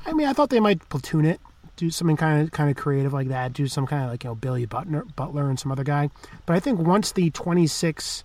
I 0.05 0.13
mean, 0.13 0.27
I 0.27 0.33
thought 0.33 0.51
they 0.51 0.59
might 0.59 0.89
platoon 0.89 1.25
it, 1.25 1.41
do 1.77 1.91
something 1.91 2.17
kind 2.17 2.43
of 2.43 2.51
kind 2.51 2.71
of 2.71 2.77
creative 2.77 3.13
like 3.13 3.29
that, 3.29 3.53
do 3.53 3.69
some 3.69 3.87
kind 3.87 4.05
of 4.05 4.11
like 4.11 4.25
you 4.25 4.31
know 4.31 4.35
Billy 4.35 4.67
Butler, 4.67 5.05
Butler 5.15 5.49
and 5.49 5.59
some 5.59 5.71
other 5.71 5.85
guy. 5.85 6.11
But 6.47 6.57
I 6.57 6.61
think 6.61 6.81
once 6.81 7.13
the 7.13 7.31
26 7.31 8.25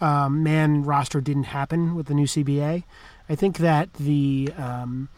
um, 0.00 0.42
man 0.42 0.82
roster 0.82 1.20
didn't 1.20 1.44
happen 1.44 1.94
with 1.94 2.06
the 2.06 2.14
new 2.14 2.26
CBA, 2.26 2.84
I 3.28 3.34
think 3.34 3.58
that 3.58 3.92
the 3.94 4.52
um, 4.56 5.08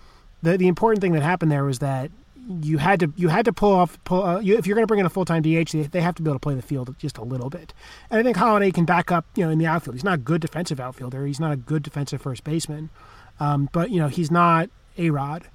the 0.43 0.59
the 0.59 0.69
important 0.69 1.01
thing 1.01 1.13
that 1.13 1.23
happened 1.23 1.51
there 1.51 1.65
was 1.65 1.79
that 1.79 2.11
you 2.49 2.79
had 2.79 3.01
to 3.01 3.13
you 3.17 3.29
had 3.29 3.45
to 3.45 3.53
pull 3.53 3.73
off 3.73 4.03
pull 4.05 4.23
uh, 4.23 4.41
you, 4.41 4.57
if 4.57 4.67
you're 4.67 4.75
going 4.75 4.83
to 4.83 4.89
bring 4.89 5.01
in 5.01 5.07
a 5.07 5.11
full 5.11 5.25
time 5.25 5.43
DH, 5.43 5.71
they, 5.73 5.83
they, 5.83 6.01
have 6.01 6.15
to 6.17 6.23
be 6.23 6.29
able 6.29 6.37
to 6.37 6.43
play 6.43 6.55
the 6.55 6.63
field 6.63 6.95
just 6.99 7.19
a 7.19 7.23
little 7.23 7.51
bit. 7.51 7.73
And 8.11 8.19
I 8.19 8.23
think 8.23 8.37
Holliday 8.37 8.71
can 8.71 8.85
back 8.85 9.13
up, 9.13 9.27
you 9.37 9.45
know, 9.45 9.51
in 9.51 9.59
the 9.59 9.67
outfield. 9.67 9.95
He's 9.95 10.05
not 10.05 10.15
a 10.15 10.19
good 10.19 10.41
defensive 10.41 10.81
outfielder. 10.81 11.25
He's 11.27 11.41
not 11.41 11.53
a 11.53 11.57
good 11.57 11.83
defensive 11.83 12.21
first 12.21 12.43
baseman, 12.45 12.91
um, 13.39 13.69
but 13.73 13.91
you 13.91 13.99
know 13.99 14.09
he's 14.09 14.31
not 14.31 14.71
A-Rod. 14.99 15.49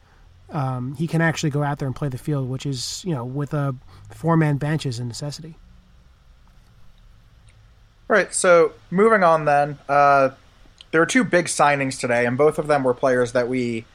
Um, 0.49 0.95
he 0.95 1.07
can 1.07 1.19
actually 1.19 1.49
go 1.49 1.61
out 1.61 1.79
there 1.79 1.87
and 1.87 1.95
play 1.95 2.07
the 2.07 2.17
field, 2.17 2.47
which 2.47 2.65
is 2.65 3.03
you 3.05 3.13
know 3.13 3.25
with 3.25 3.53
a 3.53 3.75
four 4.13 4.37
man 4.37 4.57
bench 4.57 4.85
is 4.85 4.99
a 4.99 5.05
necessity. 5.05 5.57
Right. 8.07 8.33
So 8.33 8.71
moving 8.89 9.23
on 9.23 9.43
then, 9.43 9.77
uh, 9.89 10.29
there 10.91 11.01
were 11.01 11.05
two 11.05 11.25
big 11.25 11.47
signings 11.47 11.99
today, 11.99 12.25
and 12.25 12.37
both 12.37 12.57
of 12.57 12.67
them 12.67 12.83
were 12.83 12.93
players 12.93 13.33
that 13.33 13.49
we 13.49 13.85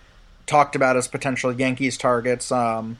talked 0.47 0.77
about 0.77 0.97
as 0.97 1.09
potential 1.09 1.53
Yankees 1.53 1.97
targets. 1.97 2.51
Um, 2.53 2.99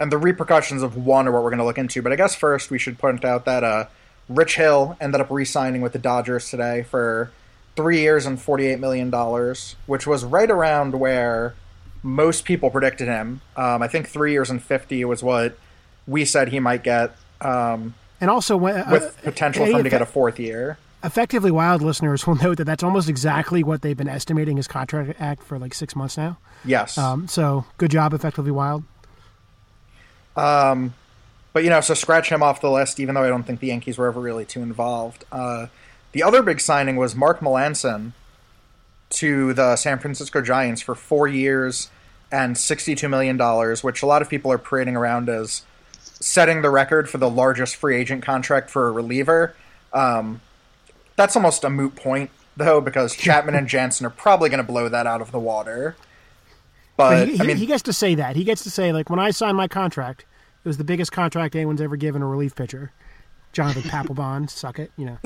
and 0.00 0.12
the 0.12 0.18
repercussions 0.18 0.82
of 0.82 0.96
one 0.96 1.26
are 1.26 1.32
what 1.32 1.42
we're 1.42 1.50
going 1.50 1.58
to 1.58 1.64
look 1.64 1.78
into. 1.78 2.02
But 2.02 2.12
I 2.12 2.16
guess 2.16 2.34
first 2.34 2.70
we 2.70 2.78
should 2.78 2.98
point 2.98 3.24
out 3.24 3.44
that 3.46 3.64
uh, 3.64 3.86
Rich 4.28 4.56
Hill 4.56 4.96
ended 5.00 5.20
up 5.20 5.30
re-signing 5.30 5.80
with 5.80 5.92
the 5.92 5.98
Dodgers 5.98 6.50
today 6.50 6.82
for 6.82 7.32
three 7.76 8.00
years 8.00 8.26
and 8.26 8.40
forty-eight 8.40 8.80
million 8.80 9.10
dollars, 9.10 9.76
which 9.86 10.06
was 10.06 10.24
right 10.24 10.50
around 10.50 10.98
where 10.98 11.54
most 12.02 12.44
people 12.44 12.70
predicted 12.70 13.08
him. 13.08 13.40
Um, 13.56 13.82
I 13.82 13.88
think 13.88 14.08
three 14.08 14.32
years 14.32 14.50
and 14.50 14.62
fifty 14.62 15.04
was 15.04 15.22
what 15.22 15.58
we 16.06 16.24
said 16.24 16.48
he 16.48 16.60
might 16.60 16.84
get. 16.84 17.14
Um, 17.40 17.94
and 18.20 18.30
also, 18.30 18.56
uh, 18.56 18.84
with 18.90 19.18
potential 19.22 19.66
for 19.66 19.78
him 19.78 19.84
to 19.84 19.90
get 19.90 20.02
a 20.02 20.06
fourth 20.06 20.38
year 20.38 20.78
effectively 21.02 21.50
wild 21.50 21.82
listeners 21.82 22.26
will 22.26 22.34
note 22.42 22.58
that 22.58 22.64
that's 22.64 22.82
almost 22.82 23.08
exactly 23.08 23.62
what 23.62 23.82
they've 23.82 23.96
been 23.96 24.08
estimating 24.08 24.56
his 24.56 24.68
contract 24.68 25.20
act 25.20 25.42
for 25.42 25.58
like 25.58 25.74
six 25.74 25.94
months 25.94 26.16
now. 26.16 26.38
Yes. 26.64 26.98
Um, 26.98 27.28
so 27.28 27.64
good 27.76 27.90
job, 27.90 28.12
effectively 28.12 28.50
wild. 28.50 28.84
Um, 30.36 30.94
but 31.52 31.64
you 31.64 31.70
know, 31.70 31.80
so 31.80 31.94
scratch 31.94 32.30
him 32.30 32.42
off 32.42 32.60
the 32.60 32.70
list, 32.70 33.00
even 33.00 33.14
though 33.14 33.24
I 33.24 33.28
don't 33.28 33.42
think 33.42 33.60
the 33.60 33.68
Yankees 33.68 33.98
were 33.98 34.06
ever 34.06 34.20
really 34.20 34.44
too 34.44 34.62
involved. 34.62 35.24
Uh, 35.32 35.66
the 36.12 36.22
other 36.22 36.42
big 36.42 36.60
signing 36.60 36.96
was 36.96 37.14
Mark 37.14 37.40
Melancon 37.40 38.12
to 39.10 39.52
the 39.54 39.76
San 39.76 39.98
Francisco 39.98 40.40
Giants 40.40 40.80
for 40.80 40.94
four 40.94 41.26
years 41.26 41.90
and 42.30 42.56
sixty-two 42.56 43.08
million 43.08 43.36
dollars, 43.36 43.82
which 43.82 44.02
a 44.02 44.06
lot 44.06 44.22
of 44.22 44.28
people 44.28 44.52
are 44.52 44.58
parading 44.58 44.96
around 44.96 45.28
as 45.28 45.62
setting 46.20 46.62
the 46.62 46.70
record 46.70 47.08
for 47.08 47.18
the 47.18 47.30
largest 47.30 47.76
free 47.76 47.96
agent 47.96 48.22
contract 48.22 48.70
for 48.70 48.88
a 48.88 48.92
reliever. 48.92 49.54
Um, 49.92 50.40
that's 51.18 51.34
almost 51.34 51.64
a 51.64 51.68
moot 51.68 51.96
point 51.96 52.30
though 52.56 52.80
because 52.80 53.14
Chapman 53.16 53.54
and 53.54 53.68
Jansen 53.68 54.06
are 54.06 54.10
probably 54.10 54.48
going 54.48 54.64
to 54.64 54.66
blow 54.66 54.88
that 54.88 55.06
out 55.06 55.20
of 55.20 55.32
the 55.32 55.38
water. 55.38 55.96
But, 56.96 57.10
but 57.10 57.28
he, 57.28 57.36
he, 57.36 57.40
I 57.42 57.44
mean, 57.44 57.56
he 57.56 57.66
gets 57.66 57.82
to 57.82 57.92
say 57.92 58.14
that. 58.14 58.36
He 58.36 58.44
gets 58.44 58.62
to 58.62 58.70
say 58.70 58.92
like 58.92 59.10
when 59.10 59.18
I 59.18 59.30
signed 59.30 59.56
my 59.56 59.68
contract, 59.68 60.24
it 60.64 60.68
was 60.68 60.78
the 60.78 60.84
biggest 60.84 61.12
contract 61.12 61.54
anyone's 61.54 61.80
ever 61.80 61.96
given 61.96 62.22
a 62.22 62.26
relief 62.26 62.54
pitcher. 62.54 62.92
Jonathan 63.52 63.82
Papelbon, 63.90 64.48
suck 64.48 64.78
it, 64.78 64.92
you 64.96 65.06
know. 65.06 65.18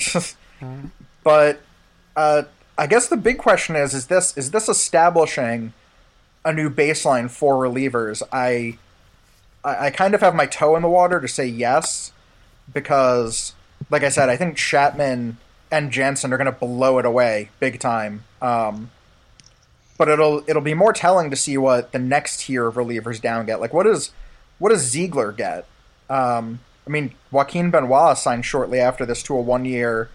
Uh, 0.60 0.88
but 1.24 1.60
uh, 2.16 2.42
I 2.78 2.86
guess 2.86 3.08
the 3.08 3.16
big 3.16 3.38
question 3.38 3.76
is: 3.76 3.94
is 3.94 4.06
this 4.06 4.36
is 4.36 4.50
this 4.50 4.68
establishing 4.68 5.74
a 6.44 6.52
new 6.52 6.70
baseline 6.70 7.30
for 7.30 7.54
relievers? 7.56 8.22
I 8.32 8.78
I, 9.62 9.86
I 9.86 9.90
kind 9.90 10.14
of 10.14 10.20
have 10.20 10.34
my 10.34 10.46
toe 10.46 10.74
in 10.76 10.82
the 10.82 10.88
water 10.88 11.20
to 11.20 11.28
say 11.28 11.46
yes 11.46 12.12
because, 12.72 13.54
like 13.90 14.02
I 14.02 14.08
said, 14.08 14.28
I 14.28 14.36
think 14.36 14.56
Chapman 14.56 15.36
and 15.72 15.90
Jansen 15.90 16.32
are 16.32 16.36
going 16.36 16.52
to 16.52 16.52
blow 16.52 16.98
it 16.98 17.06
away 17.06 17.48
big 17.58 17.80
time. 17.80 18.24
Um, 18.40 18.90
but 19.96 20.08
it'll 20.08 20.44
it'll 20.46 20.62
be 20.62 20.74
more 20.74 20.92
telling 20.92 21.30
to 21.30 21.36
see 21.36 21.56
what 21.56 21.92
the 21.92 21.98
next 21.98 22.40
tier 22.40 22.66
of 22.66 22.74
relievers 22.74 23.20
down 23.20 23.46
get. 23.46 23.60
Like 23.60 23.72
what 23.72 23.84
does 23.84 24.12
what 24.58 24.68
does 24.68 24.82
Ziegler 24.82 25.32
get? 25.32 25.66
Um, 26.08 26.60
I 26.86 26.90
mean, 26.90 27.14
Joaquin 27.30 27.70
Benoit 27.70 28.18
signed 28.18 28.44
shortly 28.44 28.78
after 28.78 29.06
this 29.06 29.22
to 29.24 29.34
a 29.34 29.40
one 29.40 29.64
year, 29.64 30.10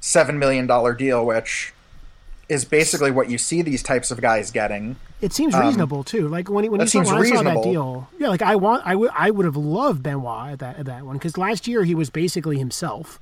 seven 0.00 0.38
million 0.38 0.66
dollar 0.66 0.94
deal, 0.94 1.26
which 1.26 1.72
is 2.48 2.64
basically 2.64 3.10
what 3.10 3.30
you 3.30 3.38
see 3.38 3.62
these 3.62 3.82
types 3.82 4.10
of 4.10 4.20
guys 4.20 4.50
getting. 4.50 4.96
It 5.20 5.32
seems 5.32 5.54
um, 5.54 5.66
reasonable 5.66 5.98
um, 5.98 6.04
too. 6.04 6.28
Like 6.28 6.50
when 6.50 6.70
when, 6.70 6.80
he 6.80 6.86
saw, 6.86 7.00
when 7.00 7.16
I 7.16 7.24
saw 7.24 7.42
that 7.42 7.62
deal, 7.62 8.08
yeah, 8.18 8.28
like 8.28 8.42
I 8.42 8.56
want 8.56 8.86
I 8.86 8.94
would 8.94 9.10
I 9.14 9.30
would 9.30 9.46
have 9.46 9.56
loved 9.56 10.02
Benoit 10.02 10.52
at 10.52 10.58
that 10.60 10.78
at 10.78 10.86
that 10.86 11.04
one 11.04 11.16
because 11.16 11.38
last 11.38 11.66
year 11.66 11.82
he 11.82 11.94
was 11.94 12.10
basically 12.10 12.58
himself 12.58 13.18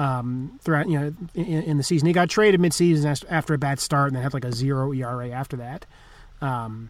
um, 0.00 0.58
throughout 0.62 0.88
you 0.88 0.98
know 0.98 1.14
in, 1.34 1.62
in, 1.62 1.76
the 1.76 1.82
season. 1.82 2.06
He 2.06 2.14
got 2.14 2.30
traded 2.30 2.58
midseason 2.58 3.24
after 3.28 3.52
a 3.52 3.58
bad 3.58 3.78
start, 3.78 4.08
and 4.08 4.16
then 4.16 4.22
had 4.22 4.32
like 4.32 4.46
a 4.46 4.52
zero 4.52 4.94
ERA 4.94 5.28
after 5.28 5.58
that. 5.58 5.84
Um, 6.40 6.88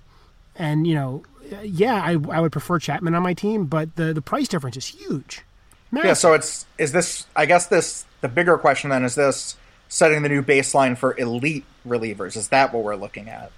and 0.54 0.86
you 0.86 0.94
know, 0.94 1.24
yeah, 1.62 2.00
I, 2.00 2.12
I 2.12 2.40
would 2.40 2.52
prefer 2.52 2.78
Chapman 2.78 3.16
on 3.16 3.22
my 3.24 3.34
team, 3.34 3.66
but 3.66 3.96
the 3.96 4.12
the 4.12 4.22
price 4.22 4.46
difference 4.46 4.76
is 4.76 4.86
huge. 4.86 5.42
Massive. 5.90 6.06
Yeah, 6.06 6.14
so 6.14 6.34
it's 6.34 6.66
is 6.78 6.92
this? 6.92 7.26
I 7.34 7.46
guess 7.46 7.66
this 7.66 8.04
the 8.20 8.28
bigger 8.28 8.56
question 8.56 8.90
then 8.90 9.04
is 9.04 9.16
this 9.16 9.56
setting 9.88 10.22
the 10.22 10.28
new 10.28 10.42
baseline 10.42 10.96
for 10.96 11.18
elite 11.18 11.64
relievers? 11.84 12.36
Is 12.36 12.48
that 12.48 12.72
what 12.72 12.84
we're 12.84 12.94
looking 12.94 13.28
at? 13.28 13.50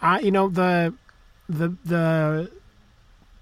I 0.00 0.20
you 0.20 0.30
know 0.30 0.48
the 0.48 0.94
the 1.48 1.74
the 1.84 2.52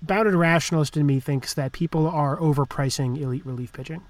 bounded 0.00 0.32
rationalist 0.32 0.96
in 0.96 1.04
me 1.04 1.20
thinks 1.20 1.52
that 1.52 1.72
people 1.72 2.06
are 2.08 2.38
overpricing 2.38 3.20
elite 3.20 3.44
relief 3.44 3.74
pitching. 3.74 4.00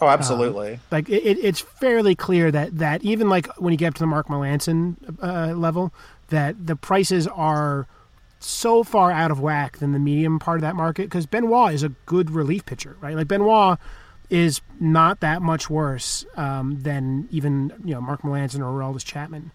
Oh, 0.00 0.08
absolutely. 0.08 0.74
Um, 0.74 0.80
like 0.90 1.08
it, 1.08 1.38
it's 1.38 1.60
fairly 1.60 2.14
clear 2.14 2.50
that 2.50 2.78
that 2.78 3.02
even 3.04 3.28
like 3.28 3.46
when 3.58 3.72
you 3.72 3.76
get 3.76 3.88
up 3.88 3.94
to 3.94 4.00
the 4.00 4.06
Mark 4.06 4.28
Melancon 4.28 4.96
uh, 5.22 5.54
level, 5.54 5.92
that 6.28 6.66
the 6.66 6.76
prices 6.76 7.26
are 7.28 7.86
so 8.40 8.82
far 8.82 9.10
out 9.10 9.30
of 9.30 9.40
whack 9.40 9.78
than 9.78 9.92
the 9.92 9.98
medium 9.98 10.38
part 10.38 10.58
of 10.58 10.62
that 10.62 10.76
market 10.76 11.04
because 11.04 11.26
Benoit 11.26 11.72
is 11.72 11.82
a 11.82 11.90
good 12.06 12.30
relief 12.30 12.66
pitcher, 12.66 12.96
right? 13.00 13.16
Like 13.16 13.28
Benoit 13.28 13.78
is 14.30 14.60
not 14.80 15.20
that 15.20 15.42
much 15.42 15.70
worse 15.70 16.24
um, 16.36 16.82
than 16.82 17.28
even 17.30 17.72
you 17.84 17.94
know 17.94 18.00
Mark 18.00 18.22
Melancon 18.22 18.60
or 18.60 18.72
Aroldis 18.72 19.04
Chapman. 19.04 19.50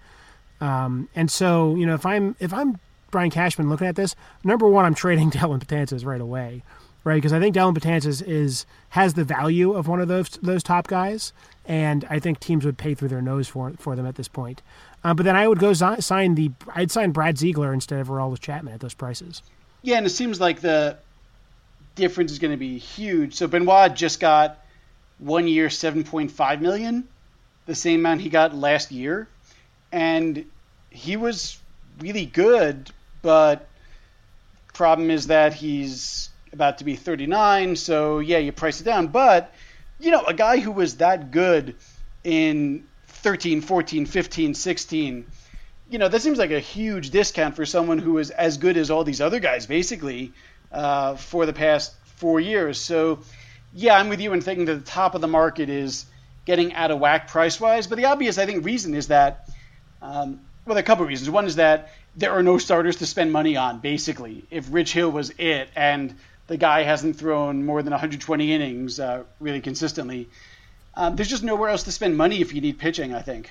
Um, 0.61 1.09
and 1.15 1.29
so 1.29 1.75
you 1.75 1.85
know 1.85 1.93
if 1.93 2.05
I'm 2.05 2.35
if 2.39 2.53
I'm 2.53 2.79
Brian 3.11 3.29
Cashman 3.31 3.69
looking 3.69 3.87
at 3.87 3.95
this, 3.95 4.15
number 4.43 4.67
one, 4.67 4.85
I'm 4.85 4.95
trading 4.95 5.31
Dellin 5.31 5.59
Betances 5.59 6.05
right 6.05 6.21
away, 6.21 6.63
right? 7.03 7.15
Because 7.15 7.33
I 7.33 7.39
think 7.39 7.55
Dellin 7.55 7.75
Betances 7.75 8.25
is 8.25 8.65
has 8.89 9.13
the 9.13 9.23
value 9.23 9.73
of 9.73 9.87
one 9.87 10.01
of 10.01 10.07
those 10.07 10.29
those 10.41 10.63
top 10.63 10.87
guys, 10.87 11.33
and 11.65 12.05
I 12.09 12.19
think 12.19 12.39
teams 12.39 12.65
would 12.65 12.77
pay 12.77 12.93
through 12.93 13.09
their 13.09 13.21
nose 13.21 13.47
for 13.47 13.71
for 13.77 13.95
them 13.95 14.05
at 14.05 14.15
this 14.15 14.27
point. 14.27 14.61
Uh, 15.03 15.13
but 15.13 15.23
then 15.23 15.35
I 15.35 15.47
would 15.47 15.59
go 15.59 15.73
sign 15.73 16.35
the 16.35 16.51
I'd 16.75 16.91
sign 16.91 17.11
Brad 17.11 17.37
Ziegler 17.37 17.73
instead 17.73 17.99
of 17.99 18.07
Aroldis 18.07 18.39
Chapman 18.39 18.73
at 18.73 18.79
those 18.79 18.93
prices. 18.93 19.41
Yeah, 19.81 19.97
and 19.97 20.05
it 20.05 20.09
seems 20.09 20.41
like 20.41 20.59
the 20.59 20.97
difference 21.95 22.31
is 22.31 22.39
going 22.39 22.51
to 22.51 22.57
be 22.57 22.77
huge. 22.77 23.35
So 23.35 23.47
Benoit 23.47 23.95
just 23.95 24.19
got 24.19 24.59
one 25.19 25.47
year, 25.47 25.69
seven 25.69 26.03
point 26.03 26.31
five 26.31 26.61
million, 26.61 27.07
the 27.65 27.75
same 27.75 28.01
amount 28.01 28.21
he 28.21 28.29
got 28.29 28.53
last 28.53 28.91
year, 28.91 29.27
and 29.91 30.45
he 30.89 31.15
was 31.17 31.57
really 31.99 32.25
good. 32.25 32.89
But 33.21 33.67
problem 34.73 35.11
is 35.11 35.27
that 35.27 35.53
he's 35.53 36.28
about 36.51 36.79
to 36.79 36.83
be 36.83 36.95
39, 36.95 37.75
so 37.75 38.19
yeah, 38.19 38.37
you 38.37 38.51
price 38.51 38.81
it 38.81 38.83
down. 38.83 39.07
But 39.07 39.53
you 39.99 40.11
know, 40.11 40.23
a 40.23 40.33
guy 40.33 40.59
who 40.59 40.71
was 40.71 40.97
that 40.97 41.31
good 41.31 41.75
in 42.23 42.85
13, 43.07 43.61
14, 43.61 44.05
15, 44.05 44.53
16, 44.53 45.25
you 45.89 45.97
know, 45.97 46.07
that 46.07 46.21
seems 46.21 46.37
like 46.37 46.51
a 46.51 46.59
huge 46.59 47.09
discount 47.09 47.55
for 47.55 47.65
someone 47.65 47.97
who 47.97 48.17
is 48.17 48.29
as 48.29 48.57
good 48.57 48.77
as 48.77 48.91
all 48.91 49.03
these 49.03 49.21
other 49.21 49.39
guys, 49.39 49.65
basically, 49.65 50.31
uh, 50.71 51.15
for 51.15 51.45
the 51.45 51.53
past 51.53 51.93
four 52.17 52.39
years. 52.39 52.79
So, 52.79 53.19
yeah, 53.73 53.97
I'm 53.97 54.09
with 54.09 54.21
you 54.21 54.33
in 54.33 54.41
thinking 54.41 54.65
that 54.65 54.75
the 54.75 54.85
top 54.85 55.15
of 55.15 55.21
the 55.21 55.27
market 55.27 55.69
is 55.69 56.05
getting 56.45 56.73
out 56.73 56.91
of 56.91 56.99
whack 56.99 57.27
price 57.27 57.59
wise. 57.59 57.87
But 57.87 57.97
the 57.97 58.05
obvious, 58.05 58.37
I 58.37 58.45
think, 58.45 58.65
reason 58.65 58.93
is 58.93 59.07
that, 59.07 59.49
um, 60.01 60.41
well, 60.65 60.77
a 60.77 60.83
couple 60.83 61.03
of 61.03 61.09
reasons. 61.09 61.29
One 61.29 61.45
is 61.45 61.55
that 61.55 61.91
there 62.15 62.31
are 62.31 62.43
no 62.43 62.57
starters 62.57 62.97
to 62.97 63.05
spend 63.05 63.31
money 63.31 63.57
on, 63.57 63.79
basically. 63.79 64.45
If 64.51 64.67
Rich 64.71 64.93
Hill 64.93 65.11
was 65.11 65.31
it 65.37 65.69
and 65.75 66.15
the 66.49 66.57
guy 66.57 66.83
hasn't 66.83 67.15
thrown 67.15 67.63
more 67.63 67.81
than 67.81 67.91
120 67.91 68.51
innings 68.51 68.99
uh, 68.99 69.23
really 69.39 69.61
consistently, 69.61 70.27
um, 70.95 71.15
there's 71.15 71.29
just 71.29 71.43
nowhere 71.43 71.69
else 71.69 71.83
to 71.83 71.91
spend 71.91 72.17
money 72.17 72.41
if 72.41 72.53
you 72.53 72.59
need 72.59 72.77
pitching. 72.77 73.13
I 73.13 73.21
think. 73.21 73.49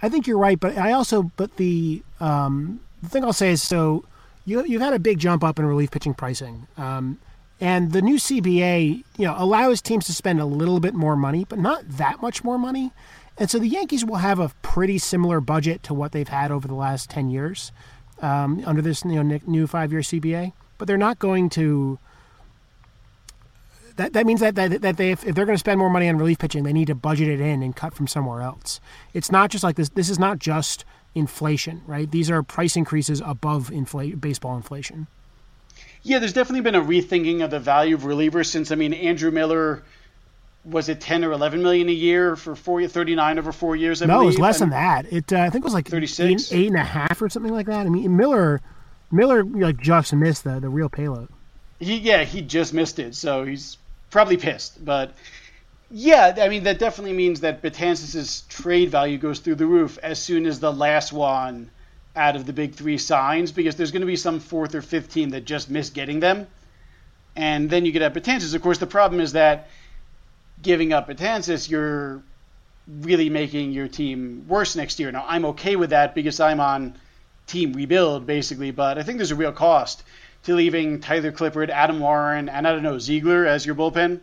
I 0.00 0.08
think 0.08 0.26
you're 0.26 0.38
right, 0.38 0.60
but 0.60 0.78
I 0.78 0.92
also 0.92 1.32
but 1.36 1.56
the 1.56 2.02
um, 2.20 2.80
the 3.02 3.08
thing 3.08 3.24
I'll 3.24 3.32
say 3.32 3.50
is 3.50 3.62
so 3.62 4.04
you 4.44 4.64
you've 4.64 4.82
had 4.82 4.92
a 4.92 4.98
big 4.98 5.18
jump 5.18 5.42
up 5.42 5.58
in 5.58 5.66
relief 5.66 5.90
pitching 5.90 6.14
pricing. 6.14 6.68
Um, 6.76 7.18
and 7.60 7.92
the 7.92 8.02
new 8.02 8.16
CBA, 8.16 9.04
you 9.16 9.24
know, 9.24 9.34
allows 9.38 9.80
teams 9.80 10.06
to 10.06 10.12
spend 10.12 10.40
a 10.40 10.44
little 10.44 10.80
bit 10.80 10.92
more 10.92 11.16
money, 11.16 11.46
but 11.48 11.58
not 11.58 11.88
that 11.88 12.20
much 12.20 12.44
more 12.44 12.58
money. 12.58 12.92
And 13.38 13.48
so 13.48 13.58
the 13.58 13.68
Yankees 13.68 14.04
will 14.04 14.16
have 14.16 14.38
a 14.38 14.50
pretty 14.60 14.98
similar 14.98 15.40
budget 15.40 15.82
to 15.84 15.94
what 15.94 16.12
they've 16.12 16.28
had 16.28 16.50
over 16.50 16.68
the 16.68 16.74
last 16.74 17.10
10 17.10 17.30
years 17.30 17.72
um, 18.20 18.62
under 18.66 18.82
this 18.82 19.04
you 19.04 19.22
know, 19.22 19.40
new 19.46 19.66
five 19.66 19.92
year 19.92 20.02
CBA. 20.02 20.52
But 20.78 20.88
they're 20.88 20.96
not 20.96 21.18
going 21.18 21.48
to 21.50 21.98
that, 23.96 24.12
that 24.14 24.26
means 24.26 24.40
that, 24.40 24.56
that, 24.56 24.82
that 24.82 24.96
they, 24.96 25.12
if, 25.12 25.24
if 25.24 25.34
they're 25.34 25.46
going 25.46 25.54
to 25.54 25.60
spend 25.60 25.78
more 25.78 25.90
money 25.90 26.08
on 26.08 26.18
relief 26.18 26.38
pitching, 26.38 26.64
they 26.64 26.72
need 26.72 26.88
to 26.88 26.94
budget 26.94 27.28
it 27.28 27.40
in 27.40 27.62
and 27.62 27.76
cut 27.76 27.94
from 27.94 28.06
somewhere 28.06 28.40
else. 28.40 28.80
It's 29.12 29.30
not 29.30 29.50
just 29.50 29.62
like 29.62 29.76
this. 29.76 29.88
This 29.90 30.10
is 30.10 30.18
not 30.18 30.38
just 30.38 30.84
inflation, 31.14 31.82
right? 31.86 32.10
These 32.10 32.30
are 32.30 32.42
price 32.42 32.76
increases 32.76 33.22
above 33.24 33.70
inflate, 33.70 34.20
baseball 34.20 34.56
inflation. 34.56 35.06
Yeah, 36.02 36.18
there's 36.18 36.32
definitely 36.32 36.62
been 36.62 36.74
a 36.74 36.82
rethinking 36.82 37.44
of 37.44 37.50
the 37.50 37.60
value 37.60 37.94
of 37.94 38.02
relievers 38.02 38.46
since, 38.46 38.72
I 38.72 38.74
mean, 38.74 38.92
Andrew 38.92 39.30
Miller 39.30 39.84
was 40.64 40.88
it 40.88 41.00
10 41.00 41.24
or 41.24 41.32
11 41.32 41.62
million 41.62 41.88
a 41.90 41.92
year 41.92 42.36
for 42.36 42.56
four, 42.56 42.86
39 42.86 43.38
over 43.38 43.52
four 43.52 43.76
years? 43.76 44.00
I 44.02 44.06
no, 44.06 44.14
believe. 44.14 44.24
it 44.24 44.26
was 44.26 44.38
less 44.38 44.60
and, 44.60 44.72
than 44.72 44.80
that. 44.80 45.12
It 45.12 45.32
uh, 45.32 45.40
I 45.40 45.50
think 45.50 45.62
it 45.62 45.64
was 45.64 45.74
like 45.74 45.88
36, 45.88 46.52
eight, 46.52 46.58
eight 46.58 46.66
and 46.68 46.76
a 46.76 46.84
half 46.84 47.20
or 47.20 47.28
something 47.28 47.52
like 47.52 47.66
that. 47.66 47.86
I 47.86 47.90
mean, 47.90 48.16
Miller, 48.16 48.60
Miller 49.14 49.44
like 49.44 49.80
just 49.80 50.12
missed 50.12 50.44
the 50.44 50.60
the 50.60 50.68
real 50.68 50.88
payload. 50.88 51.28
He 51.78 51.98
yeah, 51.98 52.24
he 52.24 52.42
just 52.42 52.74
missed 52.74 52.98
it, 52.98 53.14
so 53.14 53.44
he's 53.44 53.76
probably 54.10 54.36
pissed. 54.36 54.84
But 54.84 55.14
yeah, 55.90 56.34
I 56.40 56.48
mean 56.48 56.64
that 56.64 56.78
definitely 56.78 57.12
means 57.12 57.40
that 57.40 57.62
Betances' 57.62 58.48
trade 58.48 58.90
value 58.90 59.18
goes 59.18 59.38
through 59.38 59.56
the 59.56 59.66
roof 59.66 59.98
as 60.02 60.18
soon 60.18 60.46
as 60.46 60.60
the 60.60 60.72
last 60.72 61.12
one 61.12 61.70
out 62.16 62.36
of 62.36 62.46
the 62.46 62.52
big 62.52 62.74
three 62.74 62.98
signs, 62.98 63.52
because 63.52 63.76
there's 63.76 63.90
going 63.90 64.00
to 64.02 64.06
be 64.06 64.16
some 64.16 64.38
fourth 64.40 64.74
or 64.74 64.82
fifth 64.82 65.12
team 65.12 65.30
that 65.30 65.44
just 65.44 65.70
missed 65.70 65.94
getting 65.94 66.20
them, 66.20 66.46
and 67.34 67.68
then 67.70 67.84
you 67.84 67.92
get 67.92 68.02
at 68.02 68.14
Betances. 68.14 68.54
Of 68.54 68.62
course, 68.62 68.78
the 68.78 68.86
problem 68.86 69.20
is 69.20 69.32
that 69.32 69.68
giving 70.62 70.92
up 70.92 71.08
Betances, 71.08 71.68
you're 71.68 72.22
really 72.86 73.30
making 73.30 73.72
your 73.72 73.88
team 73.88 74.44
worse 74.48 74.76
next 74.76 75.00
year. 75.00 75.10
Now, 75.10 75.24
I'm 75.26 75.44
okay 75.46 75.76
with 75.76 75.90
that 75.90 76.14
because 76.14 76.38
I'm 76.38 76.60
on 76.60 76.94
team 77.46 77.72
rebuild 77.72 78.26
basically, 78.26 78.70
but 78.70 78.98
I 78.98 79.02
think 79.02 79.18
there's 79.18 79.30
a 79.30 79.36
real 79.36 79.52
cost 79.52 80.02
to 80.44 80.54
leaving 80.54 81.00
Tyler 81.00 81.32
Clippard, 81.32 81.70
Adam 81.70 82.00
Warren, 82.00 82.48
and 82.48 82.66
I 82.66 82.72
don't 82.72 82.82
know 82.82 82.98
Ziegler 82.98 83.46
as 83.46 83.64
your 83.64 83.74
bullpen. 83.74 84.20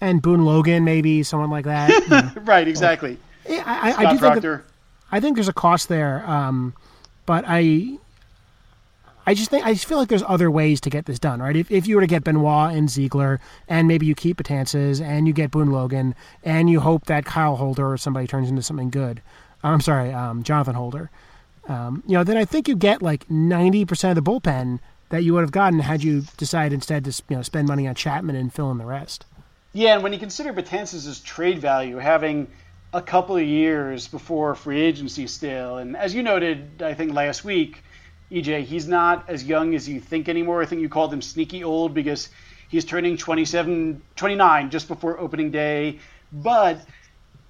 And 0.00 0.22
Boone 0.22 0.44
Logan, 0.44 0.84
maybe 0.84 1.22
someone 1.22 1.50
like 1.50 1.66
that. 1.66 2.32
right, 2.44 2.66
exactly. 2.66 3.18
Yeah, 3.48 3.62
I, 3.66 3.92
I, 3.92 4.08
I 4.08 4.12
do 4.12 4.18
Proctor. 4.18 4.58
think 4.58 4.66
I 5.12 5.20
think 5.20 5.36
there's 5.36 5.48
a 5.48 5.52
cost 5.52 5.88
there, 5.88 6.24
um, 6.28 6.74
but 7.26 7.44
I 7.46 7.98
I 9.26 9.34
just 9.34 9.50
think 9.50 9.66
I 9.66 9.74
just 9.74 9.86
feel 9.86 9.98
like 9.98 10.08
there's 10.08 10.22
other 10.26 10.50
ways 10.50 10.80
to 10.82 10.90
get 10.90 11.06
this 11.06 11.18
done, 11.18 11.40
right? 11.40 11.54
If, 11.54 11.70
if 11.70 11.86
you 11.86 11.96
were 11.96 12.00
to 12.00 12.06
get 12.06 12.24
Benoit 12.24 12.74
and 12.74 12.88
Ziegler, 12.88 13.40
and 13.68 13.86
maybe 13.86 14.06
you 14.06 14.14
keep 14.14 14.38
Betances, 14.38 15.00
and 15.00 15.26
you 15.26 15.32
get 15.32 15.50
Boone 15.50 15.70
Logan, 15.70 16.14
and 16.42 16.70
you 16.70 16.80
hope 16.80 17.06
that 17.06 17.24
Kyle 17.24 17.56
Holder 17.56 17.92
or 17.92 17.96
somebody 17.98 18.26
turns 18.26 18.48
into 18.48 18.62
something 18.62 18.90
good. 18.90 19.20
I'm 19.62 19.80
sorry, 19.80 20.12
um, 20.12 20.42
Jonathan 20.42 20.74
Holder. 20.74 21.10
Um, 21.68 22.02
you 22.06 22.14
know, 22.14 22.24
then 22.24 22.36
I 22.36 22.44
think 22.44 22.68
you 22.68 22.76
get 22.76 23.02
like 23.02 23.28
90% 23.28 24.10
of 24.10 24.14
the 24.14 24.22
bullpen 24.22 24.80
that 25.10 25.24
you 25.24 25.34
would 25.34 25.42
have 25.42 25.52
gotten 25.52 25.80
had 25.80 26.02
you 26.02 26.22
decided 26.36 26.72
instead 26.72 27.04
to 27.04 27.22
you 27.28 27.36
know 27.36 27.42
spend 27.42 27.68
money 27.68 27.86
on 27.86 27.94
Chapman 27.94 28.36
and 28.36 28.52
fill 28.52 28.70
in 28.70 28.78
the 28.78 28.86
rest. 28.86 29.26
Yeah, 29.72 29.94
and 29.94 30.02
when 30.02 30.12
you 30.12 30.18
consider 30.18 30.52
Betances' 30.52 31.22
trade 31.22 31.58
value, 31.58 31.98
having 31.98 32.48
a 32.92 33.02
couple 33.02 33.36
of 33.36 33.42
years 33.42 34.08
before 34.08 34.54
free 34.54 34.80
agency 34.80 35.26
still, 35.26 35.78
and 35.78 35.96
as 35.96 36.14
you 36.14 36.22
noted, 36.22 36.82
I 36.82 36.94
think 36.94 37.12
last 37.12 37.44
week, 37.44 37.84
EJ, 38.32 38.64
he's 38.64 38.88
not 38.88 39.28
as 39.28 39.44
young 39.44 39.74
as 39.74 39.88
you 39.88 40.00
think 40.00 40.28
anymore. 40.28 40.62
I 40.62 40.66
think 40.66 40.80
you 40.80 40.88
called 40.88 41.12
him 41.12 41.22
sneaky 41.22 41.62
old 41.62 41.94
because 41.94 42.28
he's 42.68 42.84
turning 42.84 43.16
27, 43.16 44.00
29 44.16 44.70
just 44.70 44.88
before 44.88 45.18
opening 45.18 45.50
day. 45.50 45.98
But 46.32 46.80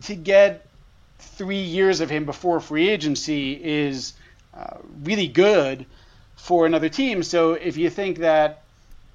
to 0.03 0.15
get 0.15 0.67
three 1.21 1.63
years 1.63 2.01
of 2.01 2.11
him 2.11 2.25
before 2.25 2.61
free 2.61 2.89
agency 2.89 3.53
is 3.53 4.15
uh, 4.55 4.79
really 5.03 5.29
good 5.29 5.87
for 6.37 6.67
another 6.67 6.89
team. 6.89 7.23
So 7.23 7.53
if 7.53 7.77
you 7.77 7.91
think 7.91 8.19
that 8.19 8.63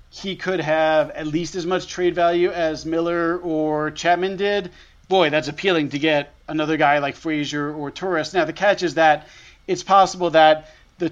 he 0.10 0.36
could 0.36 0.62
have 0.62 1.10
at 1.12 1.28
least 1.28 1.56
as 1.56 1.66
much 1.66 1.88
trade 1.88 2.16
value 2.16 2.52
as 2.52 2.86
Miller 2.86 3.38
or 3.38 3.92
Chapman 3.92 4.38
did, 4.38 4.72
boy, 5.10 5.30
that's 5.30 5.48
appealing 5.48 5.90
to 5.90 6.00
get 6.00 6.34
another 6.48 6.78
guy 6.78 7.00
like 7.00 7.16
Frazier 7.16 7.74
or 7.74 7.92
Torres. 7.92 8.34
Now 8.34 8.46
the 8.46 8.54
catch 8.54 8.84
is 8.84 8.96
that 8.96 9.28
it's 9.68 9.84
possible 9.84 10.30
that 10.32 10.72
the 11.00 11.10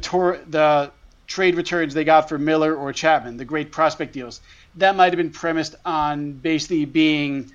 the 0.48 0.92
trade 1.28 1.56
returns 1.56 1.94
they 1.94 2.04
got 2.04 2.30
for 2.30 2.38
Miller 2.38 2.76
or 2.76 2.94
Chapman, 2.94 3.38
the 3.38 3.46
great 3.46 3.72
prospect 3.72 4.14
deals, 4.14 4.40
that 4.76 4.96
might 4.96 5.14
have 5.14 5.18
been 5.18 5.32
premised 5.32 5.76
on 5.84 6.34
basically 6.34 6.86
being 6.86 7.52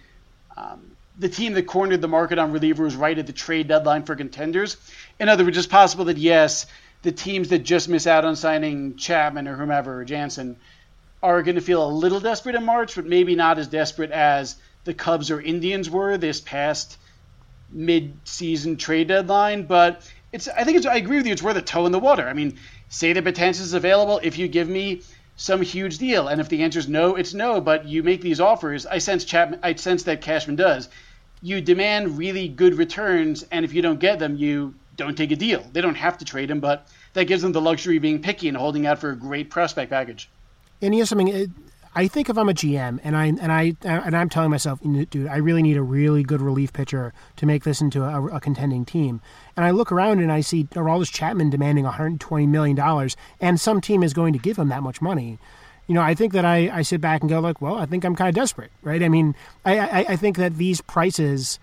um, 0.56 0.96
the 1.18 1.28
team 1.28 1.54
that 1.54 1.66
cornered 1.66 2.00
the 2.00 2.08
market 2.08 2.38
on 2.38 2.52
relievers 2.52 2.98
right 2.98 3.18
at 3.18 3.26
the 3.26 3.32
trade 3.32 3.68
deadline 3.68 4.04
for 4.04 4.14
contenders. 4.14 4.76
In 5.18 5.28
other 5.28 5.44
words, 5.44 5.58
it's 5.58 5.66
possible 5.66 6.06
that 6.06 6.16
yes, 6.16 6.66
the 7.02 7.12
teams 7.12 7.48
that 7.48 7.60
just 7.60 7.88
miss 7.88 8.06
out 8.06 8.24
on 8.24 8.36
signing 8.36 8.96
Chapman 8.96 9.48
or 9.48 9.56
whomever 9.56 10.00
or 10.00 10.04
Jansen 10.04 10.56
are 11.22 11.42
going 11.42 11.56
to 11.56 11.60
feel 11.60 11.84
a 11.84 11.90
little 11.90 12.20
desperate 12.20 12.54
in 12.54 12.64
March, 12.64 12.94
but 12.94 13.04
maybe 13.04 13.34
not 13.34 13.58
as 13.58 13.66
desperate 13.66 14.12
as 14.12 14.56
the 14.84 14.94
Cubs 14.94 15.30
or 15.30 15.40
Indians 15.40 15.90
were 15.90 16.16
this 16.16 16.40
past 16.40 16.98
mid-season 17.70 18.76
trade 18.76 19.08
deadline. 19.08 19.64
But 19.64 20.08
it's 20.32 20.48
I 20.48 20.64
think 20.64 20.76
it's 20.76 20.86
I 20.86 20.96
agree 20.96 21.16
with 21.16 21.26
you. 21.26 21.32
It's 21.32 21.42
worth 21.42 21.56
a 21.56 21.62
toe 21.62 21.86
in 21.86 21.92
the 21.92 21.98
water. 21.98 22.28
I 22.28 22.32
mean, 22.32 22.58
say 22.88 23.12
the 23.12 23.22
Betances 23.22 23.60
is 23.60 23.74
available 23.74 24.20
if 24.22 24.38
you 24.38 24.46
give 24.46 24.68
me 24.68 25.02
some 25.36 25.62
huge 25.62 25.98
deal, 25.98 26.28
and 26.28 26.40
if 26.40 26.48
the 26.48 26.62
answer 26.62 26.78
is 26.78 26.88
no, 26.88 27.16
it's 27.16 27.34
no. 27.34 27.60
But 27.60 27.86
you 27.86 28.02
make 28.02 28.20
these 28.20 28.40
offers. 28.40 28.86
I 28.86 28.98
sense 28.98 29.24
Chapman. 29.24 29.60
I 29.62 29.74
sense 29.74 30.04
that 30.04 30.20
Cashman 30.20 30.56
does. 30.56 30.88
You 31.40 31.60
demand 31.60 32.18
really 32.18 32.48
good 32.48 32.74
returns, 32.74 33.44
and 33.50 33.64
if 33.64 33.72
you 33.72 33.82
don't 33.82 34.00
get 34.00 34.18
them, 34.18 34.36
you 34.36 34.74
don't 34.96 35.16
take 35.16 35.30
a 35.30 35.36
deal. 35.36 35.64
They 35.72 35.80
don't 35.80 35.94
have 35.94 36.18
to 36.18 36.24
trade 36.24 36.50
him, 36.50 36.60
but 36.60 36.88
that 37.12 37.24
gives 37.24 37.42
them 37.42 37.52
the 37.52 37.60
luxury 37.60 37.96
of 37.96 38.02
being 38.02 38.20
picky 38.20 38.48
and 38.48 38.56
holding 38.56 38.86
out 38.86 38.98
for 38.98 39.10
a 39.10 39.16
great 39.16 39.50
prospect 39.50 39.90
package. 39.90 40.28
And 40.82 40.94
here's 40.94 41.08
something 41.08 41.52
I 41.94 42.06
think 42.06 42.28
if 42.28 42.38
I'm 42.38 42.48
a 42.48 42.54
GM 42.54 43.00
and 43.02 43.16
I 43.16 43.26
and 43.26 43.50
I 43.50 43.74
and 43.82 44.16
I'm 44.16 44.28
telling 44.28 44.50
myself, 44.50 44.80
dude, 44.82 45.26
I 45.26 45.38
really 45.38 45.62
need 45.62 45.76
a 45.76 45.82
really 45.82 46.22
good 46.22 46.40
relief 46.40 46.72
pitcher 46.72 47.12
to 47.36 47.46
make 47.46 47.64
this 47.64 47.80
into 47.80 48.04
a, 48.04 48.26
a 48.26 48.40
contending 48.40 48.84
team. 48.84 49.20
And 49.56 49.64
I 49.64 49.70
look 49.70 49.90
around 49.90 50.20
and 50.20 50.30
I 50.30 50.40
see 50.40 50.64
Aroldis 50.64 51.12
Chapman 51.12 51.50
demanding 51.50 51.84
120 51.84 52.46
million 52.46 52.76
dollars, 52.76 53.16
and 53.40 53.58
some 53.58 53.80
team 53.80 54.02
is 54.02 54.12
going 54.12 54.32
to 54.32 54.38
give 54.38 54.58
him 54.58 54.68
that 54.68 54.82
much 54.82 55.00
money. 55.00 55.38
You 55.88 55.94
know, 55.94 56.02
I 56.02 56.14
think 56.14 56.32
that 56.34 56.44
I, 56.44 56.70
I 56.72 56.82
sit 56.82 57.00
back 57.00 57.22
and 57.22 57.30
go 57.30 57.40
like, 57.40 57.60
well, 57.60 57.74
I 57.76 57.86
think 57.86 58.04
I'm 58.04 58.14
kind 58.14 58.28
of 58.28 58.34
desperate, 58.34 58.70
right? 58.82 59.02
I 59.02 59.08
mean, 59.08 59.34
I, 59.64 59.78
I, 59.78 59.98
I 60.10 60.16
think 60.16 60.36
that 60.36 60.56
these 60.56 60.80
prices 60.80 61.58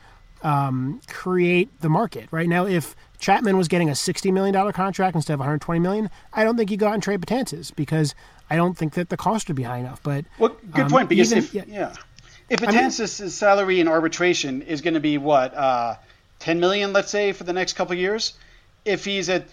um, 0.46 1.02
create 1.08 1.70
the 1.82 1.90
market 1.90 2.28
right 2.32 2.48
now. 2.48 2.66
If 2.66 2.96
Chapman 3.20 3.58
was 3.58 3.68
getting 3.68 3.90
a 3.90 3.94
$60 3.94 4.32
million 4.32 4.72
contract 4.74 5.16
instead 5.16 5.34
of 5.34 5.40
120 5.40 5.80
million, 5.80 6.10
I 6.34 6.44
don't 6.44 6.58
think 6.58 6.72
you 6.72 6.78
go 6.78 6.88
out 6.88 6.94
and 6.94 7.04
trade 7.04 7.22
Betances 7.22 7.76
because 7.76 8.14
I 8.50 8.56
don't 8.56 8.78
think 8.78 8.94
that 8.94 9.10
the 9.10 9.18
cost 9.18 9.48
would 9.48 9.56
be 9.56 9.64
high 9.64 9.78
enough. 9.78 10.02
But 10.04 10.26
well, 10.38 10.56
good 10.72 10.86
um, 10.86 10.92
point 10.92 11.10
because 11.10 11.32
even, 11.32 11.44
if 11.44 11.54
yeah, 11.54 11.64
yeah. 11.68 11.94
if 12.50 12.60
Betances' 12.60 13.20
I 13.20 13.24
mean, 13.24 13.32
salary 13.32 13.80
in 13.80 13.88
arbitration 13.88 14.62
is 14.62 14.82
going 14.82 14.94
to 14.94 15.00
be 15.00 15.18
what 15.18 15.56
uh, 15.56 15.96
10 16.40 16.60
million, 16.60 16.94
let's 16.94 17.10
say, 17.10 17.32
for 17.32 17.44
the 17.44 17.54
next 17.54 17.74
couple 17.74 17.96
years, 17.96 18.34
if 18.84 19.06
he's 19.06 19.30
a 19.30 19.46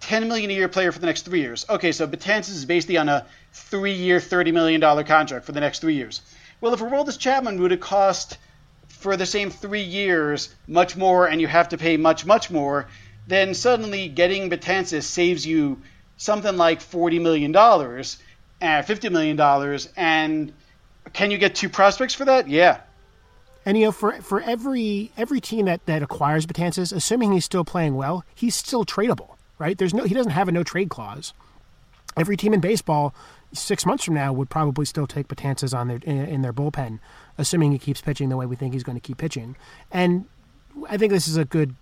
10 0.00 0.28
million 0.28 0.50
a 0.50 0.54
year 0.54 0.68
player 0.68 0.92
for 0.92 0.98
the 0.98 1.06
next 1.06 1.22
three 1.22 1.40
years, 1.40 1.66
okay, 1.68 1.92
so 1.92 2.06
Betances 2.06 2.50
is 2.50 2.64
basically 2.64 2.96
on 2.96 3.08
a 3.08 3.26
three-year, 3.52 4.20
30 4.20 4.52
million 4.52 4.80
dollar 4.80 5.04
contract 5.04 5.44
for 5.44 5.52
the 5.52 5.60
next 5.60 5.80
three 5.80 5.94
years. 5.94 6.20
Well, 6.60 6.74
if 6.74 6.80
Aroldis 6.80 7.18
Chapman 7.18 7.60
would 7.60 7.70
have 7.70 7.80
cost 7.80 8.38
for 8.88 9.16
the 9.16 9.26
same 9.26 9.50
three 9.50 9.82
years 9.82 10.54
much 10.66 10.96
more, 10.96 11.26
and 11.26 11.40
you 11.40 11.46
have 11.46 11.68
to 11.70 11.78
pay 11.78 11.96
much, 11.96 12.26
much 12.26 12.50
more, 12.50 12.88
then 13.26 13.54
suddenly 13.54 14.08
getting 14.08 14.50
Betances 14.50 15.04
saves 15.04 15.46
you 15.46 15.80
something 16.16 16.56
like 16.56 16.80
$40 16.80 17.20
million, 17.20 17.54
uh, 17.54 18.02
$50 18.62 19.12
million, 19.12 19.80
and 19.96 20.52
can 21.12 21.30
you 21.30 21.38
get 21.38 21.54
two 21.54 21.68
prospects 21.68 22.14
for 22.14 22.24
that? 22.24 22.48
Yeah. 22.48 22.80
And 23.64 23.76
you 23.76 23.86
know, 23.86 23.92
for 23.92 24.12
for 24.22 24.40
every 24.40 25.12
every 25.16 25.40
team 25.40 25.66
that, 25.66 25.84
that 25.84 26.02
acquires 26.02 26.46
Betances, 26.46 26.92
assuming 26.92 27.32
he's 27.32 27.44
still 27.44 27.64
playing 27.64 27.96
well, 27.96 28.24
he's 28.34 28.54
still 28.54 28.84
tradable, 28.84 29.36
right? 29.58 29.76
There's 29.76 29.94
no 29.94 30.04
he 30.04 30.14
doesn't 30.14 30.32
have 30.32 30.48
a 30.48 30.52
no 30.52 30.62
trade 30.62 30.88
clause. 30.88 31.32
Every 32.16 32.36
team 32.36 32.52
in 32.52 32.60
baseball 32.60 33.14
six 33.52 33.86
months 33.86 34.04
from 34.04 34.14
now 34.14 34.32
would 34.32 34.50
probably 34.50 34.84
still 34.84 35.06
take 35.06 35.28
Betances 35.28 35.76
on 35.76 35.88
their 35.88 36.00
in, 36.04 36.26
in 36.26 36.42
their 36.42 36.52
bullpen, 36.52 36.98
assuming 37.36 37.72
he 37.72 37.78
keeps 37.78 38.00
pitching 38.00 38.28
the 38.28 38.36
way 38.36 38.46
we 38.46 38.56
think 38.56 38.74
he's 38.74 38.82
going 38.82 38.96
to 38.96 39.00
keep 39.00 39.18
pitching. 39.18 39.56
And 39.90 40.26
I 40.88 40.96
think 40.96 41.12
this 41.12 41.28
is 41.28 41.36
a 41.36 41.44
good 41.44 41.74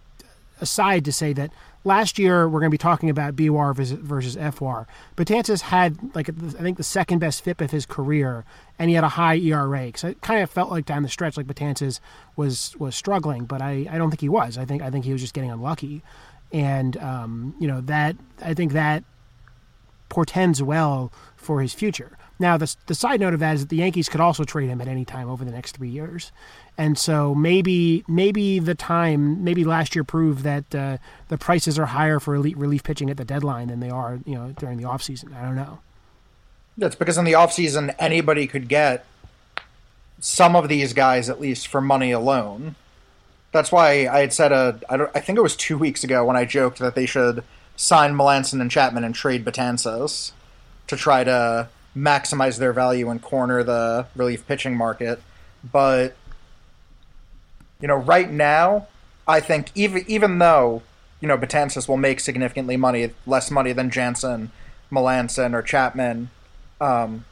aside 0.61 1.05
to 1.05 1.13
say 1.13 1.33
that 1.35 1.51
last 1.85 2.19
year 2.19 2.49
we're 2.49 2.61
going 2.61 2.71
to 2.71 2.75
be 2.75 2.79
talking 2.79 3.11
about 3.11 3.37
BWAR 3.37 3.75
versus, 3.75 4.37
FWAR. 4.37 4.87
Betances 5.17 5.61
had 5.63 5.97
like 6.15 6.29
I 6.29 6.63
think 6.63 6.77
the 6.77 6.83
second 6.83 7.19
best 7.19 7.43
FIP 7.43 7.61
of 7.61 7.71
his 7.71 7.87
career, 7.87 8.45
and 8.79 8.89
he 8.89 8.95
had 8.95 9.05
a 9.05 9.11
high 9.11 9.37
ERA. 9.37 9.87
Because 9.87 10.05
it 10.05 10.21
kind 10.21 10.43
of 10.43 10.51
felt 10.51 10.71
like 10.71 10.85
down 10.85 11.03
the 11.03 11.09
stretch 11.09 11.37
like 11.37 11.47
Betances 11.47 12.01
was 12.35 12.77
was 12.79 12.95
struggling, 12.95 13.45
but 13.45 13.63
I, 13.63 13.87
I 13.91 13.99
don't 13.99 14.11
think 14.11 14.21
he 14.21 14.29
was. 14.29 14.59
I 14.59 14.65
think 14.65 14.83
I 14.83 14.91
think 14.91 15.05
he 15.05 15.13
was 15.13 15.21
just 15.21 15.35
getting 15.35 15.51
unlucky, 15.51 16.03
and 16.57 16.97
um, 16.97 17.55
you 17.61 17.69
know 17.69 17.83
that 17.83 18.17
I 18.41 18.55
think 18.55 18.73
that 18.73 19.05
portends 20.09 20.63
well 20.63 21.13
for 21.37 21.61
his 21.61 21.75
future. 21.75 22.17
Now, 22.39 22.57
the, 22.57 22.75
the 22.87 22.95
side 22.95 23.21
note 23.21 23.35
of 23.35 23.41
that 23.41 23.55
is 23.55 23.61
that 23.63 23.69
the 23.71 23.77
Yankees 23.77 24.09
could 24.09 24.21
also 24.21 24.45
trade 24.45 24.69
him 24.69 24.81
at 24.81 24.89
any 24.89 25.05
time 25.05 25.29
over 25.29 25.45
the 25.45 25.51
next 25.51 25.77
three 25.77 25.89
years, 25.89 26.33
and 26.79 26.99
so 26.99 27.35
maybe 27.35 28.05
maybe 28.09 28.59
the 28.59 28.75
time 28.75 29.45
maybe 29.45 29.65
last 29.65 29.95
year 29.95 30.03
proved 30.03 30.45
that 30.45 30.75
uh, 30.75 30.97
the 31.29 31.37
prices 31.37 31.79
are 31.79 31.87
higher 31.87 32.19
for 32.19 32.35
elite 32.35 32.57
relief 32.57 32.83
pitching 32.83 33.11
at 33.11 33.19
the 33.19 33.25
deadline 33.25 33.69
than 33.69 33.81
they 33.81 33.91
are 33.91 34.19
you 34.25 34.35
know 34.35 34.55
during 34.59 34.79
the 34.79 34.85
offseason. 34.85 35.37
I 35.37 35.43
don't 35.43 35.57
know. 35.57 35.81
That's 36.79 36.97
because 36.97 37.19
in 37.19 37.27
the 37.27 37.33
offseason 37.33 37.95
anybody 37.99 38.47
could 38.47 38.67
get 38.69 39.05
some 40.21 40.57
of 40.57 40.69
these 40.69 40.95
guys 40.95 41.29
at 41.29 41.39
least 41.39 41.69
for 41.69 41.83
money 41.83 42.13
alone. 42.13 42.77
That's 43.57 43.73
why 43.73 44.07
I 44.07 44.21
had 44.21 44.35
said 44.35 44.53
a 44.53 44.79
I, 44.91 45.21
think 45.21 45.39
it 45.39 45.43
was 45.43 45.57
two 45.57 45.79
weeks 45.79 46.05
ago 46.05 46.27
when 46.27 46.37
I 46.37 46.45
joked 46.45 46.79
that 46.81 46.95
they 46.95 47.07
should 47.07 47.43
sign 47.75 48.13
Melancon 48.13 48.61
and 48.61 48.71
Chapman 48.71 49.03
and 49.03 49.15
trade 49.15 49.47
Betances 49.47 50.33
to 50.89 50.97
try 50.97 51.25
to 51.25 51.69
maximize 51.97 52.59
their 52.59 52.75
value 52.75 53.09
and 53.09 53.23
corner 53.23 53.63
the 53.63 54.07
relief 54.15 54.47
pitching 54.47 54.77
market. 54.77 55.23
But 55.65 56.17
you 57.81 57.89
know, 57.89 57.97
right 57.97 58.31
now, 58.31 58.89
I 59.27 59.41
think 59.41 59.71
even 59.75 60.05
even 60.07 60.39
though 60.39 60.83
you 61.23 61.27
know 61.27 61.39
Betances 61.39 61.89
will 61.89 61.97
make 61.97 62.21
significantly 62.21 62.77
money, 62.77 63.13
less 63.27 63.51
money 63.51 63.73
than 63.73 63.91
Jansen, 63.91 64.51
Melancon, 64.93 65.55
or 65.55 65.63
Chapman 65.63 66.29
um, 66.79 67.25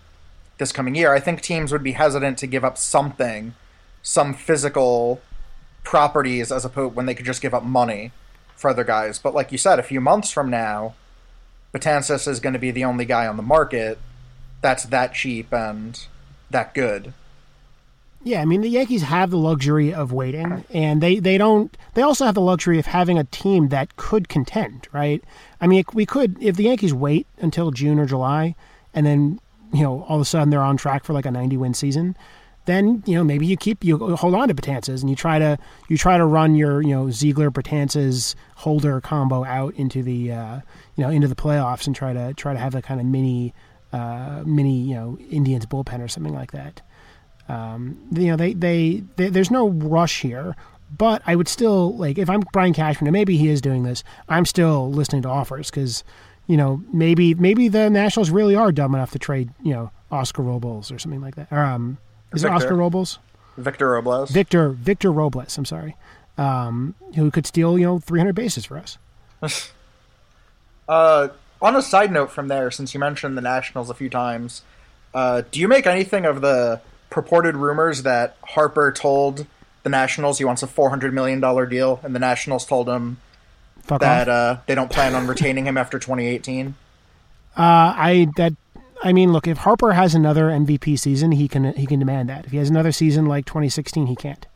this 0.56 0.72
coming 0.72 0.94
year, 0.94 1.12
I 1.12 1.20
think 1.20 1.42
teams 1.42 1.70
would 1.70 1.82
be 1.82 1.92
hesitant 1.92 2.38
to 2.38 2.46
give 2.46 2.64
up 2.64 2.78
something, 2.78 3.54
some 4.02 4.32
physical 4.32 5.20
properties, 5.84 6.50
as 6.50 6.64
opposed 6.64 6.96
when 6.96 7.06
they 7.06 7.14
could 7.14 7.26
just 7.26 7.42
give 7.42 7.54
up 7.54 7.62
money 7.62 8.10
for 8.56 8.70
other 8.70 8.84
guys. 8.84 9.18
But 9.18 9.34
like 9.34 9.52
you 9.52 9.58
said, 9.58 9.78
a 9.78 9.82
few 9.82 10.00
months 10.00 10.30
from 10.30 10.50
now, 10.50 10.94
Betances 11.72 12.26
is 12.26 12.40
going 12.40 12.52
to 12.52 12.58
be 12.58 12.70
the 12.70 12.84
only 12.84 13.04
guy 13.04 13.26
on 13.26 13.36
the 13.36 13.42
market 13.42 13.98
that's 14.64 14.84
that 14.84 15.12
cheap 15.12 15.52
and 15.52 16.06
that 16.50 16.72
good. 16.74 17.12
Yeah, 18.22 18.40
I 18.40 18.46
mean 18.46 18.62
the 18.62 18.70
Yankees 18.70 19.02
have 19.02 19.30
the 19.30 19.36
luxury 19.36 19.92
of 19.92 20.10
waiting, 20.10 20.64
and 20.70 21.02
they, 21.02 21.18
they 21.18 21.36
don't. 21.36 21.76
They 21.92 22.00
also 22.00 22.24
have 22.24 22.34
the 22.34 22.40
luxury 22.40 22.78
of 22.78 22.86
having 22.86 23.18
a 23.18 23.24
team 23.24 23.68
that 23.68 23.96
could 23.96 24.30
contend, 24.30 24.88
right? 24.92 25.22
I 25.60 25.66
mean, 25.66 25.84
we 25.92 26.06
could 26.06 26.42
if 26.42 26.56
the 26.56 26.64
Yankees 26.64 26.94
wait 26.94 27.26
until 27.36 27.70
June 27.70 27.98
or 27.98 28.06
July, 28.06 28.54
and 28.94 29.04
then 29.04 29.38
you 29.74 29.82
know 29.82 30.06
all 30.08 30.16
of 30.16 30.22
a 30.22 30.24
sudden 30.24 30.48
they're 30.48 30.62
on 30.62 30.78
track 30.78 31.04
for 31.04 31.12
like 31.12 31.26
a 31.26 31.30
ninety 31.30 31.58
win 31.58 31.74
season. 31.74 32.16
Then 32.66 33.02
you 33.06 33.14
know 33.14 33.24
maybe 33.24 33.46
you 33.46 33.56
keep 33.56 33.84
you 33.84 34.16
hold 34.16 34.34
on 34.34 34.48
to 34.48 34.54
Betances 34.54 35.00
and 35.00 35.10
you 35.10 35.16
try 35.16 35.38
to 35.38 35.58
you 35.88 35.98
try 35.98 36.16
to 36.16 36.24
run 36.24 36.54
your 36.54 36.80
you 36.82 36.94
know 36.94 37.10
Ziegler 37.10 37.50
Betances 37.50 38.34
Holder 38.56 39.00
combo 39.00 39.44
out 39.44 39.74
into 39.74 40.02
the 40.02 40.32
uh, 40.32 40.60
you 40.96 41.04
know 41.04 41.10
into 41.10 41.28
the 41.28 41.34
playoffs 41.34 41.86
and 41.86 41.94
try 41.94 42.12
to 42.12 42.32
try 42.34 42.52
to 42.52 42.58
have 42.58 42.74
a 42.74 42.80
kind 42.82 43.00
of 43.00 43.06
mini 43.06 43.52
uh, 43.92 44.42
mini 44.46 44.78
you 44.78 44.94
know 44.94 45.18
Indians 45.30 45.66
bullpen 45.66 46.00
or 46.00 46.08
something 46.08 46.34
like 46.34 46.52
that. 46.52 46.80
Um, 47.48 47.98
you 48.12 48.28
know, 48.28 48.36
they, 48.36 48.54
they, 48.54 49.02
they, 49.16 49.28
there's 49.28 49.50
no 49.50 49.68
rush 49.68 50.22
here, 50.22 50.56
but 50.96 51.22
I 51.26 51.36
would 51.36 51.48
still 51.48 51.96
like 51.96 52.18
if 52.18 52.30
I'm 52.30 52.40
Brian 52.52 52.72
Cashman, 52.72 53.06
and 53.06 53.12
maybe 53.12 53.36
he 53.36 53.48
is 53.48 53.60
doing 53.60 53.82
this. 53.82 54.02
I'm 54.28 54.46
still 54.46 54.90
listening 54.90 55.22
to 55.22 55.28
offers 55.28 55.70
because, 55.70 56.04
you 56.46 56.56
know, 56.56 56.82
maybe 56.92 57.34
maybe 57.34 57.68
the 57.68 57.90
Nationals 57.90 58.30
really 58.30 58.54
are 58.54 58.72
dumb 58.72 58.94
enough 58.94 59.10
to 59.12 59.18
trade, 59.18 59.50
you 59.62 59.72
know, 59.72 59.90
Oscar 60.10 60.42
Robles 60.42 60.90
or 60.90 60.98
something 60.98 61.20
like 61.20 61.34
that. 61.34 61.48
Or 61.50 61.64
um, 61.64 61.98
is 62.34 62.42
Victor. 62.42 62.54
it 62.54 62.56
Oscar 62.56 62.74
Robles? 62.74 63.18
Victor 63.56 63.90
Robles. 63.90 64.30
Victor 64.30 64.70
Victor 64.70 65.12
Robles. 65.12 65.56
I'm 65.56 65.64
sorry, 65.64 65.96
um, 66.38 66.94
who 67.14 67.30
could 67.30 67.46
steal 67.46 67.78
you 67.78 67.84
know 67.84 67.98
300 67.98 68.34
bases 68.34 68.64
for 68.64 68.78
us. 68.78 68.98
uh, 70.88 71.28
on 71.62 71.76
a 71.76 71.82
side 71.82 72.12
note 72.12 72.30
from 72.30 72.48
there, 72.48 72.70
since 72.70 72.94
you 72.94 73.00
mentioned 73.00 73.36
the 73.36 73.42
Nationals 73.42 73.90
a 73.90 73.94
few 73.94 74.10
times, 74.10 74.62
uh, 75.14 75.42
do 75.50 75.60
you 75.60 75.68
make 75.68 75.86
anything 75.86 76.24
of 76.24 76.40
the 76.40 76.80
purported 77.10 77.56
rumors 77.56 78.02
that 78.02 78.36
Harper 78.42 78.90
told 78.90 79.46
the 79.84 79.90
Nationals 79.90 80.38
he 80.38 80.44
wants 80.44 80.62
a 80.62 80.66
four 80.66 80.90
hundred 80.90 81.14
million 81.14 81.40
dollar 81.40 81.66
deal, 81.66 82.00
and 82.02 82.14
the 82.14 82.18
Nationals 82.18 82.66
told 82.66 82.88
him 82.88 83.18
Fuck 83.82 84.00
that 84.00 84.28
uh, 84.28 84.58
they 84.66 84.74
don't 84.74 84.90
plan 84.90 85.14
on 85.14 85.26
retaining 85.26 85.66
him 85.66 85.76
after 85.76 85.98
2018. 85.98 86.74
Uh, 87.56 87.60
I 87.60 88.28
that 88.36 88.54
I 89.04 89.12
mean, 89.12 89.34
look, 89.34 89.46
if 89.46 89.58
Harper 89.58 89.92
has 89.92 90.14
another 90.14 90.46
MVP 90.46 90.98
season, 90.98 91.32
he 91.32 91.46
can 91.46 91.74
he 91.74 91.84
can 91.86 91.98
demand 91.98 92.30
that. 92.30 92.46
If 92.46 92.52
he 92.52 92.56
has 92.56 92.70
another 92.70 92.90
season 92.90 93.26
like 93.26 93.44
2016, 93.44 94.06
he 94.06 94.16
can't. 94.16 94.46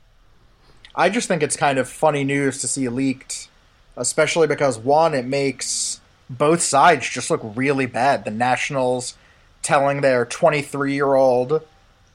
I 0.94 1.10
just 1.10 1.28
think 1.28 1.42
it's 1.42 1.54
kind 1.54 1.78
of 1.78 1.86
funny 1.86 2.24
news 2.24 2.58
to 2.62 2.68
see 2.68 2.88
leaked, 2.88 3.48
especially 3.94 4.46
because 4.46 4.78
one, 4.78 5.12
it 5.12 5.26
makes 5.26 6.00
both 6.30 6.62
sides 6.62 7.08
just 7.10 7.30
look 7.30 7.42
really 7.42 7.84
bad. 7.84 8.24
The 8.24 8.30
Nationals 8.30 9.14
telling 9.62 10.00
their 10.00 10.24
23 10.24 10.94
year 10.94 11.14
old 11.14 11.60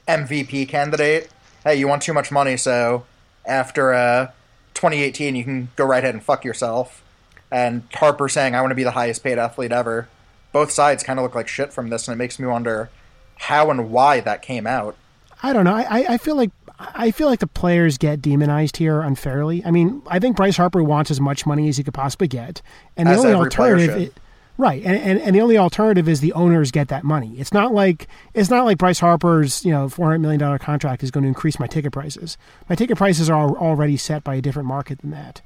MVP 0.08 0.68
candidate, 0.68 1.30
hey, 1.62 1.76
you 1.76 1.86
want 1.86 2.02
too 2.02 2.12
much 2.12 2.32
money, 2.32 2.56
so 2.56 3.04
after 3.46 3.94
uh, 3.94 4.26
2018, 4.74 5.36
you 5.36 5.44
can 5.44 5.68
go 5.76 5.84
right 5.84 6.02
ahead 6.02 6.14
and 6.14 6.22
fuck 6.22 6.44
yourself. 6.44 7.00
And 7.48 7.84
Harper 7.94 8.28
saying, 8.28 8.56
I 8.56 8.60
want 8.60 8.72
to 8.72 8.76
be 8.76 8.82
the 8.82 8.90
highest 8.90 9.22
paid 9.22 9.38
athlete 9.38 9.70
ever. 9.70 10.08
Both 10.54 10.70
sides 10.70 11.02
kind 11.02 11.18
of 11.18 11.24
look 11.24 11.34
like 11.34 11.48
shit 11.48 11.72
from 11.72 11.90
this, 11.90 12.06
and 12.06 12.14
it 12.14 12.16
makes 12.16 12.38
me 12.38 12.46
wonder 12.46 12.88
how 13.36 13.72
and 13.72 13.90
why 13.90 14.20
that 14.20 14.40
came 14.40 14.68
out. 14.68 14.96
I 15.42 15.52
don't 15.52 15.64
know. 15.64 15.74
I, 15.74 16.14
I 16.14 16.18
feel 16.18 16.36
like 16.36 16.52
I 16.78 17.10
feel 17.10 17.28
like 17.28 17.40
the 17.40 17.48
players 17.48 17.98
get 17.98 18.22
demonized 18.22 18.76
here 18.76 19.00
unfairly. 19.00 19.64
I 19.64 19.72
mean, 19.72 20.00
I 20.06 20.20
think 20.20 20.36
Bryce 20.36 20.56
Harper 20.56 20.82
wants 20.82 21.10
as 21.10 21.20
much 21.20 21.44
money 21.44 21.68
as 21.68 21.76
he 21.76 21.82
could 21.82 21.92
possibly 21.92 22.28
get, 22.28 22.62
and 22.96 23.08
the 23.08 23.16
only 23.16 23.32
alternative, 23.32 24.14
Right, 24.56 24.84
and, 24.84 24.96
and 24.96 25.20
and 25.20 25.34
the 25.34 25.40
only 25.40 25.58
alternative 25.58 26.08
is 26.08 26.20
the 26.20 26.32
owners 26.34 26.70
get 26.70 26.86
that 26.86 27.02
money. 27.02 27.34
It's 27.38 27.52
not 27.52 27.74
like 27.74 28.06
it's 28.34 28.50
not 28.50 28.64
like 28.64 28.78
Bryce 28.78 29.00
Harper's 29.00 29.64
you 29.64 29.72
know 29.72 29.88
four 29.88 30.06
hundred 30.06 30.20
million 30.20 30.38
dollar 30.38 30.60
contract 30.60 31.02
is 31.02 31.10
going 31.10 31.22
to 31.24 31.28
increase 31.28 31.58
my 31.58 31.66
ticket 31.66 31.92
prices. 31.92 32.38
My 32.68 32.76
ticket 32.76 32.96
prices 32.96 33.28
are 33.28 33.50
already 33.50 33.96
set 33.96 34.22
by 34.22 34.36
a 34.36 34.40
different 34.40 34.68
market 34.68 35.00
than 35.00 35.10
that. 35.10 35.42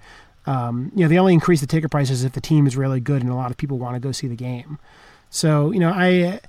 Um, 0.48 0.90
you 0.94 1.02
know, 1.02 1.08
they 1.08 1.18
only 1.18 1.34
increase 1.34 1.60
the 1.60 1.66
ticket 1.66 1.90
prices 1.90 2.24
if 2.24 2.32
the 2.32 2.40
team 2.40 2.66
is 2.66 2.74
really 2.74 3.00
good 3.00 3.20
and 3.22 3.30
a 3.30 3.34
lot 3.34 3.50
of 3.50 3.58
people 3.58 3.78
want 3.78 3.94
to 3.96 4.00
go 4.00 4.12
see 4.12 4.28
the 4.28 4.36
game. 4.36 4.78
So 5.28 5.72
you 5.72 5.78
know, 5.78 5.90
I 5.90 6.40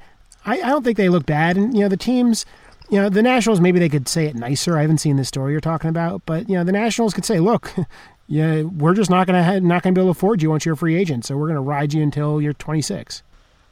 I, 0.45 0.61
I 0.61 0.67
don't 0.69 0.83
think 0.83 0.97
they 0.97 1.09
look 1.09 1.25
bad. 1.25 1.57
And 1.57 1.75
you 1.75 1.81
know, 1.81 1.89
the 1.89 1.97
teams, 1.97 2.45
you 2.89 2.97
know, 2.97 3.09
the 3.09 3.21
Nationals 3.21 3.59
maybe 3.59 3.77
they 3.77 3.89
could 3.89 4.07
say 4.07 4.25
it 4.27 4.35
nicer. 4.35 4.77
I 4.77 4.81
haven't 4.81 4.99
seen 4.99 5.17
the 5.17 5.25
story 5.25 5.51
you're 5.51 5.59
talking 5.59 5.89
about, 5.89 6.21
but 6.25 6.47
you 6.47 6.55
know, 6.55 6.63
the 6.63 6.71
Nationals 6.71 7.13
could 7.13 7.25
say, 7.25 7.39
look. 7.39 7.73
Yeah, 8.31 8.61
we're 8.61 8.93
just 8.93 9.09
not 9.09 9.25
gonna 9.25 9.59
not 9.59 9.81
gonna 9.81 9.93
be 9.93 10.01
able 10.01 10.13
to 10.13 10.17
afford 10.17 10.43
you 10.43 10.51
once 10.51 10.63
you're 10.63 10.75
a 10.75 10.77
free 10.77 10.95
agent, 10.95 11.25
so 11.25 11.35
we're 11.35 11.47
gonna 11.47 11.63
ride 11.63 11.95
you 11.95 12.03
until 12.03 12.39
you're 12.39 12.53
26. 12.53 13.23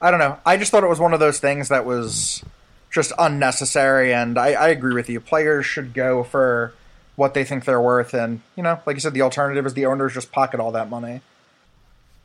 I 0.02 0.10
don't 0.10 0.20
know. 0.20 0.40
I 0.48 0.58
just 0.58 0.72
thought 0.72 0.84
it 0.84 0.90
was 0.90 1.00
one 1.00 1.13
of 1.13 1.20
those 1.20 1.40
things 1.40 1.70
that 1.70 1.86
was 1.86 2.44
just 2.90 3.12
unnecessary, 3.20 4.16
and 4.16 4.36
I, 4.36 4.54
I 4.54 4.70
agree 4.70 4.96
with 4.96 5.10
you. 5.10 5.20
Players 5.20 5.68
should 5.68 5.94
go 5.94 6.24
for 6.24 6.74
what 7.17 7.34
they 7.34 7.43
think 7.43 7.65
they're 7.65 7.82
worth, 7.82 8.13
and 8.13 8.41
you 8.56 8.63
know, 8.63 8.80
like 8.86 8.95
you 8.95 8.99
said, 9.01 9.13
the 9.13 9.23
alternative 9.23 9.65
is 9.65 9.73
the 9.73 9.86
owners 9.86 10.13
just 10.13 10.32
pocket 10.32 10.62
all 10.62 10.71
that 10.71 10.89
money. 10.89 11.19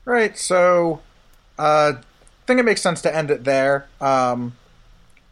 Right. 0.05 0.37
So, 0.37 1.01
uh, 1.59 1.95
I 1.97 2.03
think 2.47 2.61
it 2.61 2.65
makes 2.65 2.83
sense 2.83 3.01
to 3.03 3.15
end 3.15 3.31
it 3.31 3.45
there. 3.45 3.87
Um, 4.01 4.55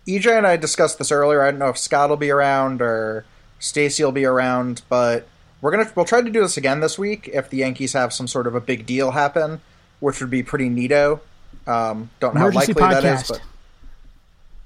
EJ 0.08 0.36
and 0.36 0.46
I 0.46 0.56
discussed 0.56 0.98
this 0.98 1.12
earlier. 1.12 1.42
I 1.42 1.50
don't 1.50 1.60
know 1.60 1.68
if 1.68 1.78
Scott 1.78 2.08
will 2.08 2.16
be 2.16 2.30
around 2.30 2.80
or 2.80 3.26
Stacy 3.58 4.02
will 4.02 4.12
be 4.12 4.24
around, 4.24 4.82
but 4.88 5.28
we're 5.60 5.72
gonna 5.72 5.92
we'll 5.94 6.06
try 6.06 6.22
to 6.22 6.30
do 6.30 6.40
this 6.40 6.56
again 6.56 6.80
this 6.80 6.98
week 6.98 7.28
if 7.30 7.50
the 7.50 7.58
Yankees 7.58 7.92
have 7.92 8.12
some 8.14 8.26
sort 8.26 8.46
of 8.46 8.54
a 8.54 8.60
big 8.60 8.86
deal 8.86 9.10
happen, 9.10 9.60
which 10.00 10.20
would 10.20 10.30
be 10.30 10.42
pretty 10.42 10.70
neato. 10.70 11.20
Um, 11.66 12.08
don't 12.18 12.34
know 12.34 12.40
Emergency 12.48 12.72
how 12.72 12.88
likely 12.88 12.96
podcast. 12.96 13.02
that 13.02 13.20
is, 13.20 13.28
but 13.28 13.42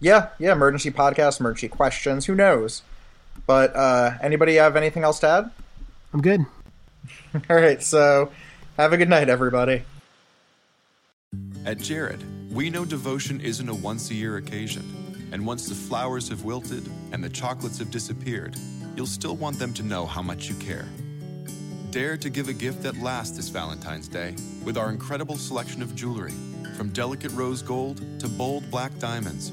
yeah, 0.01 0.29
yeah, 0.39 0.53
emergency 0.53 0.93
podcast, 0.93 1.41
emergency 1.41 1.69
questions. 1.69 2.27
Who 2.27 2.37
knows? 2.37 2.83
But 3.47 3.75
uh, 3.77 4.13
anybody 4.21 4.55
have 4.57 4.77
anything 4.77 5.05
else 5.05 5.21
to 5.21 5.29
add? 5.29 5.51
I'm 6.13 6.23
good. 6.23 6.47
All 7.51 7.57
right, 7.57 7.83
so 7.83 8.31
have 8.77 8.93
a 8.93 8.97
good 8.97 9.09
night, 9.09 9.29
everybody. 9.29 9.83
At 11.67 11.79
Jared, 11.79 12.23
we 12.53 12.71
know 12.71 12.85
devotion 12.85 13.41
isn't 13.41 13.69
a 13.69 13.75
once 13.75 14.11
a 14.11 14.15
year 14.15 14.37
occasion. 14.37 15.29
And 15.33 15.45
once 15.45 15.67
the 15.69 15.75
flowers 15.75 16.29
have 16.29 16.45
wilted 16.45 16.89
and 17.11 17.23
the 17.23 17.29
chocolates 17.29 17.79
have 17.79 17.91
disappeared, 17.91 18.55
you'll 18.95 19.07
still 19.07 19.35
want 19.35 19.59
them 19.59 19.75
to 19.75 19.83
know 19.83 20.07
how 20.07 20.23
much 20.23 20.49
you 20.49 20.55
care. 20.57 20.87
Dare 21.91 22.17
to 22.17 22.31
give 22.31 22.49
a 22.49 22.53
gift 22.53 22.83
that 22.83 22.97
lasts 22.99 23.37
this 23.37 23.49
Valentine's 23.49 24.09
Day 24.09 24.37
with 24.65 24.77
our 24.77 24.91
incredible 24.91 25.37
selection 25.37 25.83
of 25.83 25.95
jewelry. 25.95 26.33
From 26.77 26.91
delicate 26.91 27.33
rose 27.33 27.63
gold 27.63 28.03
to 28.21 28.29
bold 28.29 28.71
black 28.71 28.97
diamonds, 28.99 29.53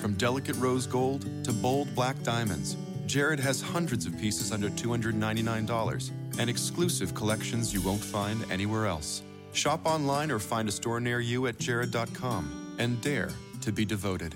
From 0.00 0.14
delicate 0.14 0.56
rose 0.56 0.86
gold 0.86 1.22
to 1.44 1.52
bold 1.52 1.94
black 1.94 2.22
diamonds, 2.22 2.76
Jared 3.06 3.40
has 3.40 3.60
hundreds 3.60 4.06
of 4.06 4.18
pieces 4.18 4.52
under 4.52 4.68
$299 4.70 6.10
and 6.38 6.50
exclusive 6.50 7.14
collections 7.14 7.72
you 7.72 7.80
won't 7.80 8.02
find 8.02 8.44
anywhere 8.50 8.86
else. 8.86 9.22
Shop 9.52 9.80
online 9.84 10.30
or 10.30 10.38
find 10.38 10.68
a 10.68 10.72
store 10.72 11.00
near 11.00 11.20
you 11.20 11.46
at 11.46 11.58
jared.com 11.58 12.76
and 12.78 13.00
dare 13.00 13.30
to 13.62 13.72
be 13.72 13.84
devoted. 13.84 14.34